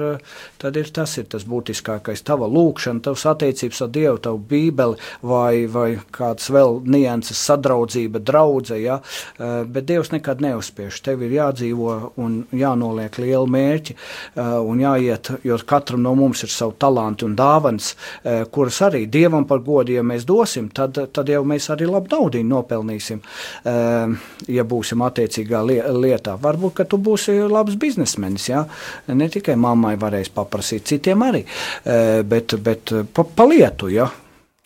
tad 0.63 0.79
ir 0.79 0.93
tas 0.95 1.17
ir 1.19 1.27
tas 1.33 1.43
būtiskākais. 1.49 2.23
Tava 2.27 2.47
lūkšana, 2.51 3.03
tavs 3.03 3.25
attiecības 3.27 3.83
ar 3.85 3.91
Dievu, 3.95 4.21
tavu 4.23 4.39
bībeli 4.51 4.99
vai, 5.27 5.67
vai 5.67 5.89
kāds 6.15 6.47
vēl 6.55 6.79
nianses 6.87 7.41
sadraudzība, 7.51 8.23
draudze. 8.23 8.79
Ja? 8.79 9.01
Eh, 9.39 9.65
bet 9.67 9.89
Dievs 9.91 10.13
nekad 10.15 10.43
neuzspiež. 10.45 11.01
Tev 11.03 11.27
ir 11.27 11.35
jādzīvo 11.41 11.97
un 12.23 12.39
jānoliek 12.55 13.19
lieli 13.19 13.55
mērķi 13.57 13.97
eh, 13.97 14.55
un 14.63 14.85
jāiet, 14.85 15.33
jo 15.47 15.59
katram 15.67 16.07
no 16.07 16.15
mums 16.19 16.45
ir 16.47 16.55
savu 16.55 16.77
talantu 16.79 17.27
un 17.27 17.37
dāvans, 17.39 17.95
eh, 18.23 18.45
kuras 18.53 18.81
arī 18.87 19.05
Dievam 19.11 19.47
par 19.49 19.65
godu, 19.67 19.99
ja 19.99 20.07
mēs 20.07 20.27
dosim, 20.29 20.71
tad, 20.71 20.99
tad 21.13 21.35
jau 21.35 21.43
mēs 21.49 21.69
arī 21.75 21.89
labu 21.89 22.13
naudu 22.13 22.43
nopelnīsim, 22.45 23.21
ehm, 23.65 24.17
ja 24.53 24.65
būsim 24.69 25.03
attiecīgā 25.07 25.63
lietā. 25.97 26.37
Varbūt, 26.43 26.77
ka 26.79 26.89
tu 26.89 27.01
būsi 27.03 27.37
labs 27.49 27.79
biznesmenis, 27.81 28.49
ja? 28.51 28.65
ne 29.09 29.29
tikai 29.33 29.57
mammai 29.57 29.97
varēs 30.01 30.33
paprasīt, 30.35 30.87
citiem 30.93 31.25
arī, 31.27 31.45
ehm, 31.85 32.25
bet, 32.29 32.57
bet 32.65 32.95
pa, 33.15 33.25
pa 33.25 33.49
lietu, 33.49 33.93
ja? 33.93 34.09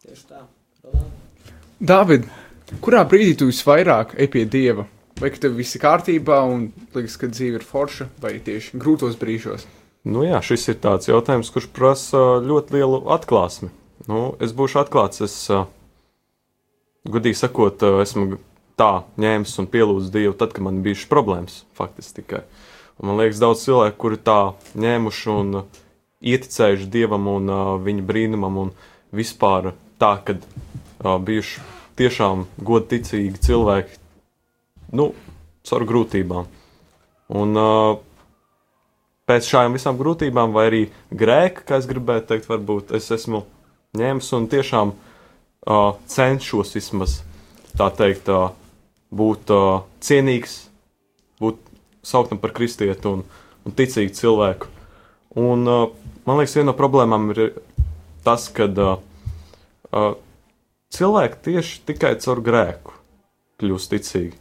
Tieši 0.02 0.24
tā. 0.28 0.46
Dāvid, 1.82 2.26
kurā 2.80 3.04
brīdī 3.08 3.36
tu 3.38 3.50
visvairāk 3.50 4.16
ej 4.18 4.30
pie 4.32 4.46
Dieva? 4.46 4.86
Vai 5.20 5.30
ka 5.30 5.44
tev 5.44 5.54
viss 5.54 5.76
ir 5.76 5.82
kārtībā 5.84 6.40
un 6.50 6.66
liekas, 6.96 7.14
ka 7.20 7.28
dzīve 7.30 7.60
ir 7.60 7.66
forša, 7.66 8.08
vai 8.22 8.36
tieši 8.42 8.78
grūtos 8.80 9.14
brīžos? 9.20 9.68
Nu 10.02 10.24
jā, 10.26 10.40
šis 10.42 10.66
ir 10.72 10.80
tāds 10.82 11.06
jautājums, 11.06 11.52
kurš 11.54 11.68
prasa 11.70 12.22
ļoti 12.42 12.74
lielu 12.74 12.98
atklāsmi. 13.14 13.70
Nu, 14.10 14.32
es 14.42 14.50
būšu 14.56 14.80
atklāts, 14.82 15.22
es 15.22 15.36
uh, 15.54 15.68
Gudīgi 17.02 17.34
sakot, 17.34 17.82
eh, 17.82 18.00
esmu 18.04 18.38
tā 18.78 19.02
ņēmis 19.18 19.56
un 19.58 19.66
pielūdzis 19.66 20.12
Dievu 20.14 20.36
tad, 20.38 20.52
kad 20.54 20.62
man 20.62 20.82
bija 20.84 21.00
šis 21.00 21.10
problēmas, 21.10 21.62
faktiski 21.74 22.22
tikai. 22.22 22.44
Un 23.00 23.08
man 23.10 23.18
liekas, 23.18 23.40
daudz 23.42 23.64
cilvēku, 23.64 23.98
kuri 23.98 24.18
tā 24.22 24.54
ņēmuši 24.78 25.30
un 25.32 25.54
uh, 25.62 25.80
ieticējuši 26.22 26.86
Dievam 26.92 27.26
un 27.26 27.50
uh, 27.50 27.74
viņa 27.82 28.06
brīnumam, 28.06 28.58
un 28.62 28.70
vispār 29.10 29.72
tā, 29.98 30.14
kad 30.22 30.46
uh, 30.46 31.18
bijuši 31.18 31.64
tiešām 31.98 32.46
godticīgi 32.62 33.42
cilvēki, 33.42 33.98
nu, 34.94 35.10
caur 35.66 35.86
grūtībām. 35.88 36.46
Un 37.34 37.58
uh, 37.58 37.98
pēc 39.26 39.50
šām 39.50 39.74
visām 39.74 39.98
grūtībām, 39.98 40.54
vai 40.54 40.68
arī 40.70 40.82
grēka, 41.10 41.66
kā 41.66 41.82
es 41.82 41.90
gribētu 41.90 42.30
teikt, 42.30 42.50
varbūt 42.50 42.94
es 42.94 43.10
esmu 43.10 43.42
ņēmis 43.98 44.30
un 44.38 44.48
tiešām 44.52 44.94
uh, 45.66 45.94
cenšos 46.10 46.74
vismaz 46.76 47.20
tā 47.78 47.88
teikt, 47.96 48.28
uh, 48.32 48.52
būt 49.12 49.52
uh, 49.52 49.84
cienīgs, 50.02 50.56
būt 51.42 51.60
sauktam 52.06 52.40
par 52.42 52.54
kristieti 52.56 53.08
un, 53.10 53.24
un 53.66 53.76
ticīgu 53.76 54.14
cilvēku. 54.16 54.70
Un, 55.38 55.64
uh, 55.68 55.88
man 56.26 56.40
liekas, 56.40 56.56
viena 56.58 56.72
no 56.72 56.76
problēmām 56.78 57.30
ir 57.34 57.42
tas, 58.26 58.48
ka 58.52 58.68
uh, 58.68 58.94
uh, 59.92 60.12
cilvēki 60.92 61.42
tieši 61.48 61.82
tikai 61.88 62.14
caur 62.22 62.42
grēku 62.44 62.96
kļūst 63.62 63.94
ticīgi. 63.94 64.36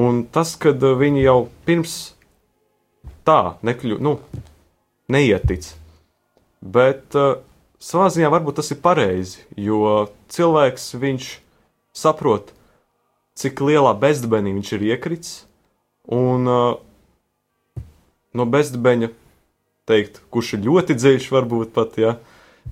Un 0.00 0.24
tas, 0.32 0.54
kad 0.60 0.82
uh, 0.86 0.96
viņi 0.98 1.24
jau 1.24 1.38
pirms 1.66 1.98
tā 3.26 3.56
nekļūst, 3.66 4.02
nu, 4.04 4.18
neietic. 5.10 5.72
Bet 6.60 7.16
uh, 7.18 7.38
savā 7.80 8.10
ziņā 8.12 8.30
varbūt 8.32 8.60
tas 8.60 8.70
ir 8.74 8.80
pareizi, 8.84 9.40
jo 9.56 10.08
cilvēks 10.32 10.92
viņš 11.00 11.30
saprot, 11.96 12.52
cik 13.40 13.62
lielā 13.64 13.94
bezdibenī 13.98 14.52
viņš 14.56 14.72
ir 14.76 14.84
iekritis, 14.92 15.32
un 16.12 16.50
uh, 16.50 17.84
no 18.36 18.46
bezdibeņa 18.46 19.10
teikt, 19.90 20.20
kurš 20.30 20.54
ir 20.58 20.66
ļoti 20.68 20.98
dziļš, 20.98 21.30
varbūt 21.34 21.72
pat, 21.74 21.96
ja, 21.98 22.14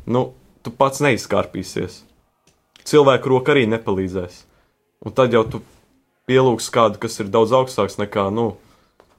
nu, 0.06 0.28
tu 0.62 0.70
pats 0.74 1.02
neizskārpīsies. 1.02 2.02
Cilvēku 2.88 3.32
roka 3.32 3.52
arī 3.52 3.66
nepalīdzēs. 3.68 4.44
Un 5.04 5.14
tad 5.14 5.34
jau 5.34 5.42
tu 5.46 5.62
pielūgs 6.28 6.68
kādu, 6.74 7.00
kas 7.02 7.18
ir 7.22 7.32
daudz 7.32 7.52
augstāks 7.56 7.98
nekā, 8.00 8.28
nu, 8.34 8.52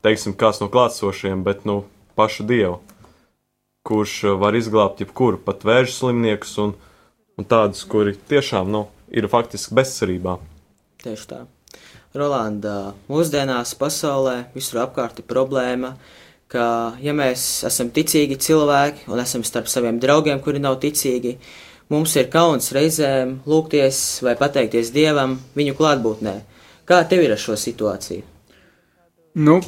teiksim, 0.05 0.35
kāds 0.37 0.61
no 0.63 0.69
klātsošiem, 0.71 1.43
bet, 1.45 1.65
nu, 1.67 1.83
pašu 2.19 2.45
dievu 2.47 2.79
kurš 3.89 4.15
eh, 4.23 4.37
var 4.37 4.57
izglābt 4.57 5.01
jebkuru, 5.03 5.41
pat 5.45 5.65
vēža 5.67 5.93
slimniekus 5.95 6.55
un, 6.61 6.75
un 7.39 7.47
tādus, 7.49 7.85
kuri 7.89 8.15
tiešām 8.29 8.69
nu, 8.71 8.85
ir 9.09 9.29
faktiski 9.31 9.75
bezcerībā. 9.79 10.37
Tieši 11.03 11.29
tā. 11.29 11.45
Rolanda, 12.17 12.95
mūsdienās 13.09 13.75
pasaulē 13.77 14.49
visur 14.55 14.81
apkārt 14.85 15.21
ir 15.21 15.27
problēma, 15.29 15.93
ka, 16.49 16.63
ja 17.01 17.13
mēs 17.13 17.63
esam 17.69 17.91
ticīgi 17.93 18.39
cilvēki 18.41 19.09
un 19.13 19.21
esam 19.21 19.45
starp 19.45 19.69
saviem 19.69 19.99
draugiem, 20.01 20.41
kuri 20.41 20.61
nav 20.61 20.79
ticīgi, 20.81 21.35
mums 21.93 22.15
ir 22.17 22.31
kauns 22.33 22.71
reizēm 22.73 23.39
lūgties 23.49 24.23
vai 24.25 24.33
pateikties 24.39 24.89
Dievam 24.95 25.37
viņu 25.57 25.77
klātbūtnē. 25.77 26.35
Kā 26.89 27.03
tev 27.05 27.21
ir 27.21 27.35
ar 27.35 27.41
šo 27.41 27.53
situāciju? 27.53 28.25
Nu, 29.37 29.59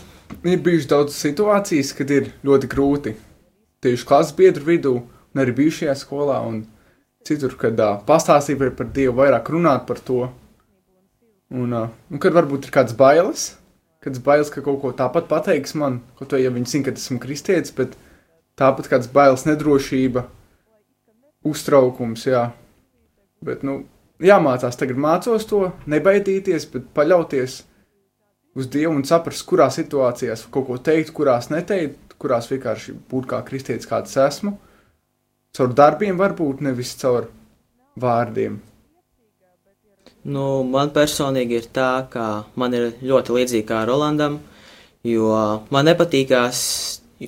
ir 0.42 0.64
bijušas 0.66 0.90
daudz 0.90 1.20
situācijas, 1.22 1.94
kad 1.94 2.10
ir 2.10 2.32
ļoti 2.42 2.70
grūti 2.72 3.14
tieši 3.82 4.08
klases 4.08 4.36
biedru 4.38 4.68
vidū, 4.68 4.94
un 5.32 5.42
arī 5.44 5.56
bijušajā 5.58 5.96
skolā, 6.00 6.42
un 6.48 6.64
citur, 7.28 7.56
kad 7.60 7.80
uh, 7.80 7.98
pastāstīt 8.08 8.62
par 8.78 8.90
Dievu, 8.94 9.18
vairāk 9.22 9.52
runāt 9.54 9.88
par 9.90 10.02
to. 10.06 10.26
Un, 11.52 11.74
uh, 11.76 11.90
un 12.12 12.22
kad 12.22 12.36
varbūt 12.36 12.68
ir 12.68 12.76
kāds 12.76 12.96
bailes, 12.98 13.52
kad 14.02 14.18
bailes, 14.26 14.50
ka 14.54 14.64
kaut 14.66 14.80
ko 14.82 14.94
tāpat 14.98 15.28
pateiks 15.30 15.76
man, 15.78 16.00
kaut 16.20 16.32
ko, 16.32 16.40
ja 16.40 16.54
viņi 16.54 16.72
zina, 16.74 16.88
ka 16.88 16.96
esmu 16.96 17.20
kristietis, 17.22 17.74
bet 17.76 17.98
tāpat 18.60 18.90
kāds 18.92 19.10
bailes, 19.12 19.46
nedrošība, 19.50 20.26
uztraukums, 21.48 22.26
jā. 22.30 22.48
Bet, 23.46 23.66
nu, 23.68 23.82
jāmācās 24.22 24.78
tagad 24.78 25.00
mācos 25.02 25.48
to, 25.50 25.68
nebaidīties, 25.90 26.68
bet 26.74 26.90
paļauties 26.96 27.62
uz 28.58 28.68
Dievu 28.72 28.96
un 28.98 29.06
saprast, 29.08 29.46
kurā 29.50 29.70
situācijās 29.74 30.48
kaut 30.54 30.68
ko 30.68 30.78
teikt, 30.82 31.14
kurās 31.16 31.50
neteikt, 31.54 32.11
kurās 32.22 32.50
vienkārši 32.52 32.96
būt 33.12 33.30
kā 33.34 33.42
kristietis, 33.48 33.90
kāds 33.90 34.18
esmu, 34.22 34.56
caur 35.58 35.74
darbiem 35.78 36.20
varbūt 36.20 36.62
nevis 36.66 36.94
caur 37.02 37.30
vārdiem. 38.00 38.60
Nu, 40.22 40.62
man 40.70 40.92
personīgi 40.94 41.58
ir 41.58 41.68
tā, 41.74 42.06
ka 42.14 42.46
man 42.56 42.76
ir 42.78 42.92
ļoti 43.02 43.38
līdzīgi 43.40 43.66
kā 43.66 43.82
Rolandam, 43.90 44.38
jo 45.08 45.32
man 45.74 45.88
nepatīkās, 45.90 46.60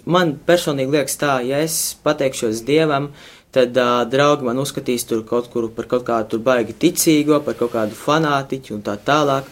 man 0.05 0.35
personīgi 0.45 0.93
liekas 0.93 1.17
tā, 1.17 1.39
ja 1.41 1.63
es 1.65 1.95
pateikšos 2.05 2.61
Dievam, 2.67 3.09
tad 3.53 3.77
uh, 3.77 4.03
draugi 4.09 4.45
man 4.45 4.61
uzskatīs 4.61 5.07
tur 5.09 5.23
kaut 5.29 5.49
kur 5.53 5.71
par 5.73 5.89
kaut 5.89 6.05
kādu 6.05 6.35
tur 6.35 6.45
baigi 6.45 6.77
ticīgo, 6.85 7.41
par 7.45 7.57
kaut 7.57 7.73
kādu 7.73 7.97
fanātiķu 7.97 8.77
un 8.77 8.85
tā 8.85 8.97
tālāk. 9.09 9.49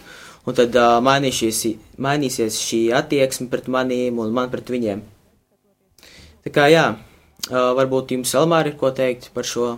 Un 0.50 0.58
tad 0.58 0.74
uh, 0.74 0.96
mainīsies, 1.06 1.60
mainīsies 2.02 2.58
šī 2.58 2.80
attieksme 2.98 3.46
pret 3.50 3.68
maniem 3.70 4.18
un 4.22 4.32
man 4.34 4.50
pret 4.54 4.70
viņiem. 4.74 5.04
Tā 6.46 6.54
kā 6.54 6.68
jā, 6.72 6.86
varbūt 7.50 8.16
jums 8.16 8.34
Elmāri 8.38 8.74
ir 8.74 8.80
ko 8.80 8.92
teikt 8.96 9.30
par 9.36 9.48
šo. 9.48 9.76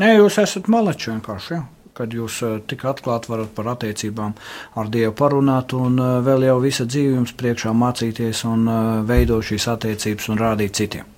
Nē, 0.00 0.16
jūs 0.18 0.38
esat 0.42 0.68
maleči 0.72 1.10
vienkārši. 1.12 1.54
Ja? 1.56 1.62
Kad 1.96 2.12
jūs 2.12 2.42
tik 2.68 2.82
atklāti 2.84 3.30
varat 3.32 3.54
par 3.56 3.70
attiecībām 3.72 4.34
ar 4.76 4.90
Dievu 4.92 5.14
parunāt, 5.16 5.72
un 5.72 5.96
vēl 5.96 6.44
jau 6.44 6.58
visa 6.60 6.84
dzīve 6.84 7.14
jums 7.14 7.32
priekšā 7.40 7.72
mācīties 7.72 8.42
un 8.50 8.68
veidot 9.08 9.46
šīs 9.48 9.70
attiecības 9.72 10.28
un 10.34 10.42
rādīt 10.42 10.76
citiem. 10.76 11.08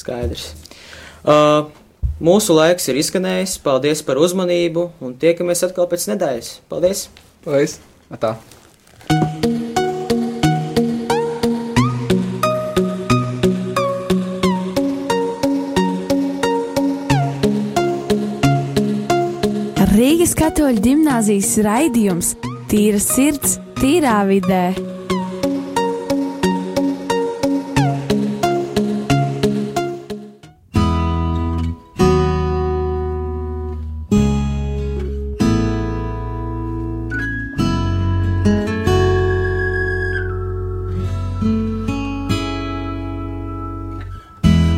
Skaidrs. 0.00 0.48
Uh, 1.22 1.68
mūsu 2.18 2.56
laiks 2.56 2.90
ir 2.90 2.98
izskanējis. 2.98 3.58
Paldies 3.62 4.02
par 4.06 4.18
uzmanību 4.18 4.88
un 5.04 5.14
tiekamies 5.20 5.62
atkal 5.68 5.86
pēc 5.90 6.08
nedēļas. 6.14 6.56
Paldies! 6.72 7.06
Paldies! 7.46 7.78
Tā. 8.18 8.34
Katoļu 20.70 20.84
gimnāzijas 20.84 21.56
raidījums 21.66 22.28
Tīra 22.70 23.00
sirds, 23.02 23.56
tīrā 23.80 24.20
vidē. 24.28 24.70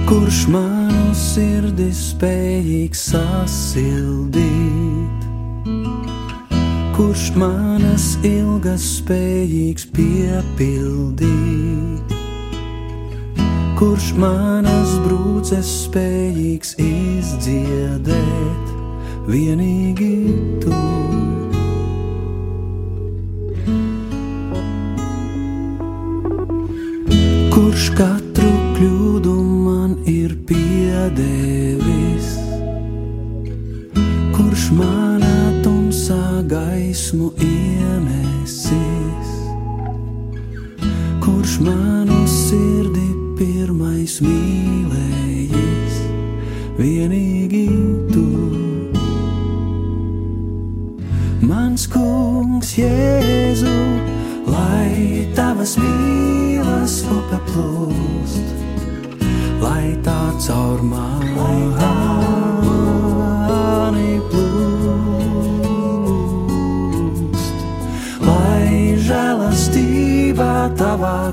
Kurš 0.09 0.46
manu 0.48 1.12
sirdi 1.12 1.90
spējīgs 1.92 3.05
sasildīt? 3.12 4.52
Kurš 7.33 7.40
manas 7.40 8.07
ilgas 8.29 8.83
spējīgs 8.99 9.87
piepildīt? 9.97 11.25
Kurš 13.79 14.11
manas 14.21 14.92
brūces 15.01 15.64
spējīgs 15.87 16.77
izdziedēt? 16.77 18.66
Vienīgi 19.33 20.37
tu. 20.61 20.77
Kurš 27.57 27.88
katru 27.97 28.53
kļūdu 28.77 29.38
man 29.40 29.97
ir 30.05 30.37
piedevis? 30.45 31.71
próximo 37.12 37.52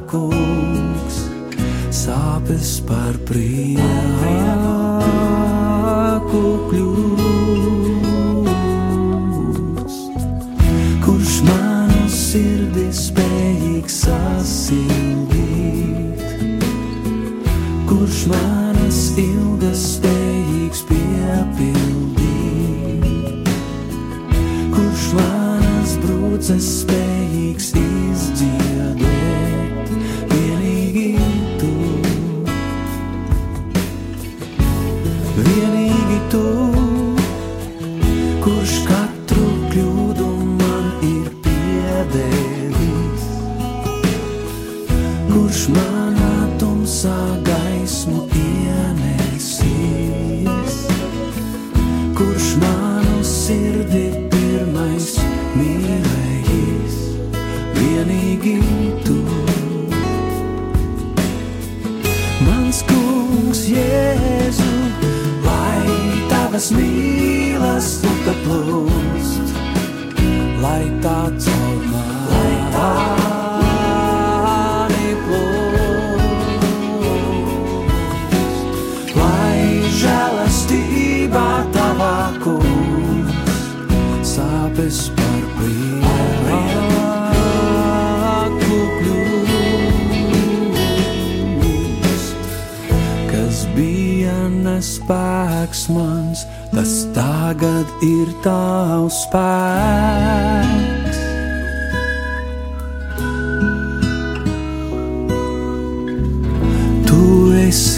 kungs 0.07 1.19
sāpes 1.91 2.79
par 2.87 3.17
prieku 3.27 3.98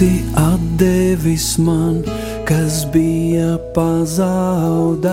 esi 0.02 0.24
atdevis 0.36 1.58
man, 1.62 2.02
kas 2.48 2.86
bija 2.94 3.58
pazaudēts. 3.76 5.12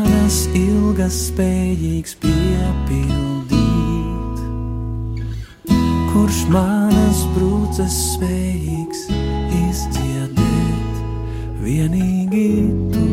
manas 0.00 0.46
ilgas 0.56 1.16
spējīgs 1.28 2.14
piepildīt, 2.22 3.50
kurš 6.12 6.40
manas 6.54 7.20
brūces 7.34 7.98
spējīgs 8.14 9.06
izdziedēt 9.60 11.04
vienīgi 11.64 12.48
tu. 12.94 13.09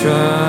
try. 0.00 0.39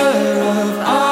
of 0.00 0.78
our 0.78 1.09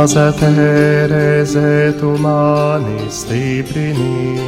Maza 0.00 0.32
Tereze, 0.32 1.92
tu 2.00 2.16
mani 2.16 3.10
stiprini, 3.10 4.40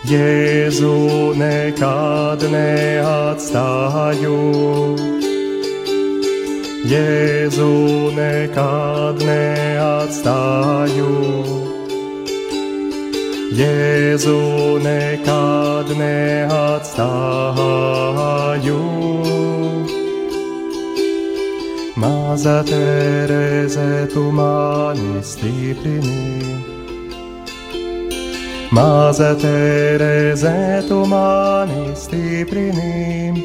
Jēzu 0.09 0.93
nekad 1.37 2.41
neatstāju. 2.53 4.39
Jēzu 6.89 7.73
nekad 8.17 9.21
neatstāju. 9.29 11.13
Jēzu 13.59 14.41
nekad 14.89 15.93
neatstāju. 16.01 17.19
Maza 21.99 22.63
Tereze, 22.63 24.07
tu 24.13 24.31
mani 24.31 25.21
stiprini. 25.21 26.63
Maza 28.71 29.35
Tereze, 29.35 30.87
tu 30.87 31.05
mani 31.07 31.97
stiprini. 31.97 33.43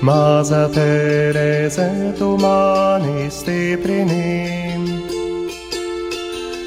Maza 0.00 0.70
Tereze, 0.72 2.14
tu 2.18 2.38
mani 2.38 3.28
stiprini. 3.30 4.24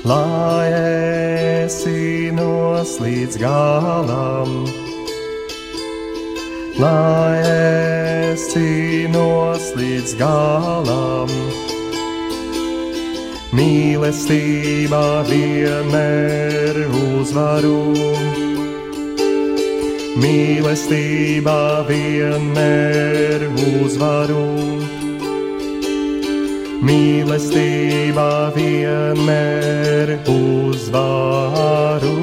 Lai 0.05 0.69
es 0.71 1.81
cīnos 1.81 2.99
līdz 3.01 3.41
galam, 3.41 4.51
lai 6.81 7.41
es 7.41 8.43
cīnos 8.53 9.71
līdz 9.77 10.13
galam. 10.19 11.31
Mīlestībā 13.57 15.05
vienmēr 15.29 16.77
uzvaru, 16.85 17.79
mīlestībā 20.21 21.61
vienmēr 21.89 23.47
uzvaru, 23.71 24.45
mīlestībā 26.91 28.31
vienmēr 28.59 30.17
uzvaru. 30.37 32.17